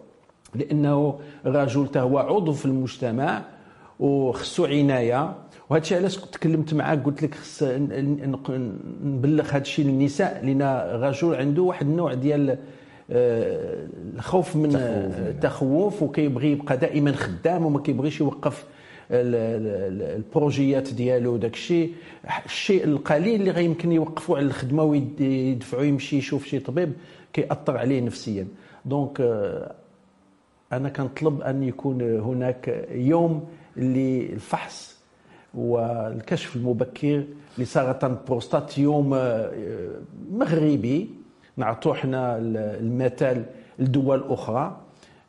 لأنه 0.55 1.19
الرجل 1.45 1.87
هو 1.97 2.17
عضو 2.17 2.53
في 2.53 2.65
المجتمع 2.65 3.41
وخصو 3.99 4.65
عناية. 4.65 5.35
وهذا 5.69 5.81
الشيء 5.83 5.97
علاش 5.97 6.17
تكلمت 6.17 6.73
معاك 6.73 7.03
قلت 7.03 7.23
لك 7.23 7.35
خص 7.35 7.63
نبلغ 9.03 9.45
هذا 9.45 9.57
الشيء 9.57 9.85
للنساء 9.85 10.45
لأن 10.45 10.61
الرجل 10.61 11.35
عنده 11.35 11.61
واحد 11.61 11.87
النوع 11.87 12.13
ديال 12.13 12.57
آه، 13.11 13.87
الخوف 14.15 14.55
من 14.55 14.75
التخوف 14.75 16.03
وكيبغي 16.03 16.51
يبقى 16.51 16.77
دائما 16.77 17.11
خدام 17.11 17.65
وما 17.65 17.79
كيبغيش 17.79 18.19
يوقف 18.19 18.65
ال 19.11 19.34
projets 19.34 20.93
ديالو 20.93 21.37
داك 21.37 21.53
الشيء 21.53 21.93
الشيء 22.45 22.83
القليل 22.83 23.39
اللي 23.39 23.51
غيمكن 23.51 23.91
يوقفوا 23.91 24.37
على 24.37 24.45
الخدمة 24.45 24.83
ويدفعوا 24.83 25.83
يمشي 25.83 26.17
يشوف 26.17 26.45
شي 26.45 26.59
طبيب 26.59 26.93
كيأثر 27.33 27.77
عليه 27.77 28.01
نفسيا. 28.01 28.47
donc 28.85 29.21
آه، 29.21 29.71
أنا 30.73 30.89
كنطلب 30.89 31.41
أن 31.41 31.63
يكون 31.63 32.01
هناك 32.01 32.87
يوم 32.91 33.47
للفحص 33.77 34.99
والكشف 35.53 36.55
المبكر 36.55 37.23
لسرطان 37.57 38.11
البروستات 38.11 38.77
يوم 38.77 39.13
آه، 39.13 39.51
مغربي. 40.31 41.09
نعطوه 41.57 41.93
حنا 41.93 42.37
المثال 42.39 43.45
لدول 43.79 44.23
أخرى. 44.29 44.77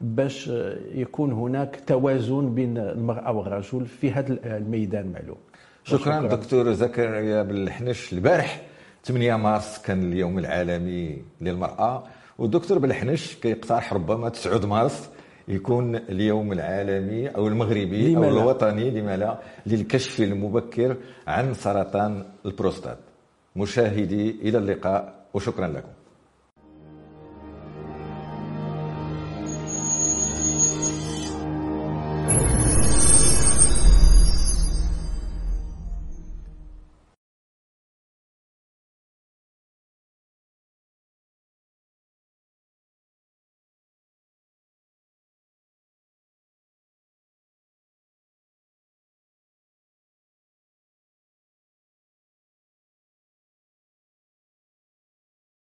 باش 0.01 0.49
يكون 0.95 1.33
هناك 1.33 1.83
توازن 1.87 2.55
بين 2.55 2.79
المرأة 2.79 3.33
والرجل 3.33 3.87
في 3.87 4.11
هذا 4.11 4.57
الميدان 4.57 5.13
معلوم. 5.13 5.37
شكرا, 5.85 5.99
شكرا. 5.99 6.37
دكتور 6.37 6.73
زكريا 6.73 7.43
بالحنش. 7.43 8.13
البارح 8.13 8.61
8 9.05 9.37
مارس 9.37 9.83
كان 9.83 10.13
اليوم 10.13 10.39
العالمي 10.39 11.23
للمرأة 11.41 12.05
ودكتور 12.39 12.79
بالحنش 12.79 13.35
كيقترح 13.35 13.93
ربما 13.93 14.29
9 14.29 14.67
مارس 14.67 15.11
يكون 15.49 15.97
اليوم 15.97 16.53
العالمي 16.53 17.29
أو 17.29 17.49
المغربي 17.49 18.17
أو 18.17 18.25
الوطني 18.25 18.91
لما 18.91 19.17
لا 19.17 19.39
للكشف 19.67 20.21
المبكر 20.21 20.97
عن 21.27 21.55
سرطان 21.55 22.25
البروستات. 22.47 22.99
مشاهدي 23.57 24.31
إلى 24.31 24.59
اللقاء 24.59 25.15
وشكرا 25.35 25.67
لكم. 25.67 25.89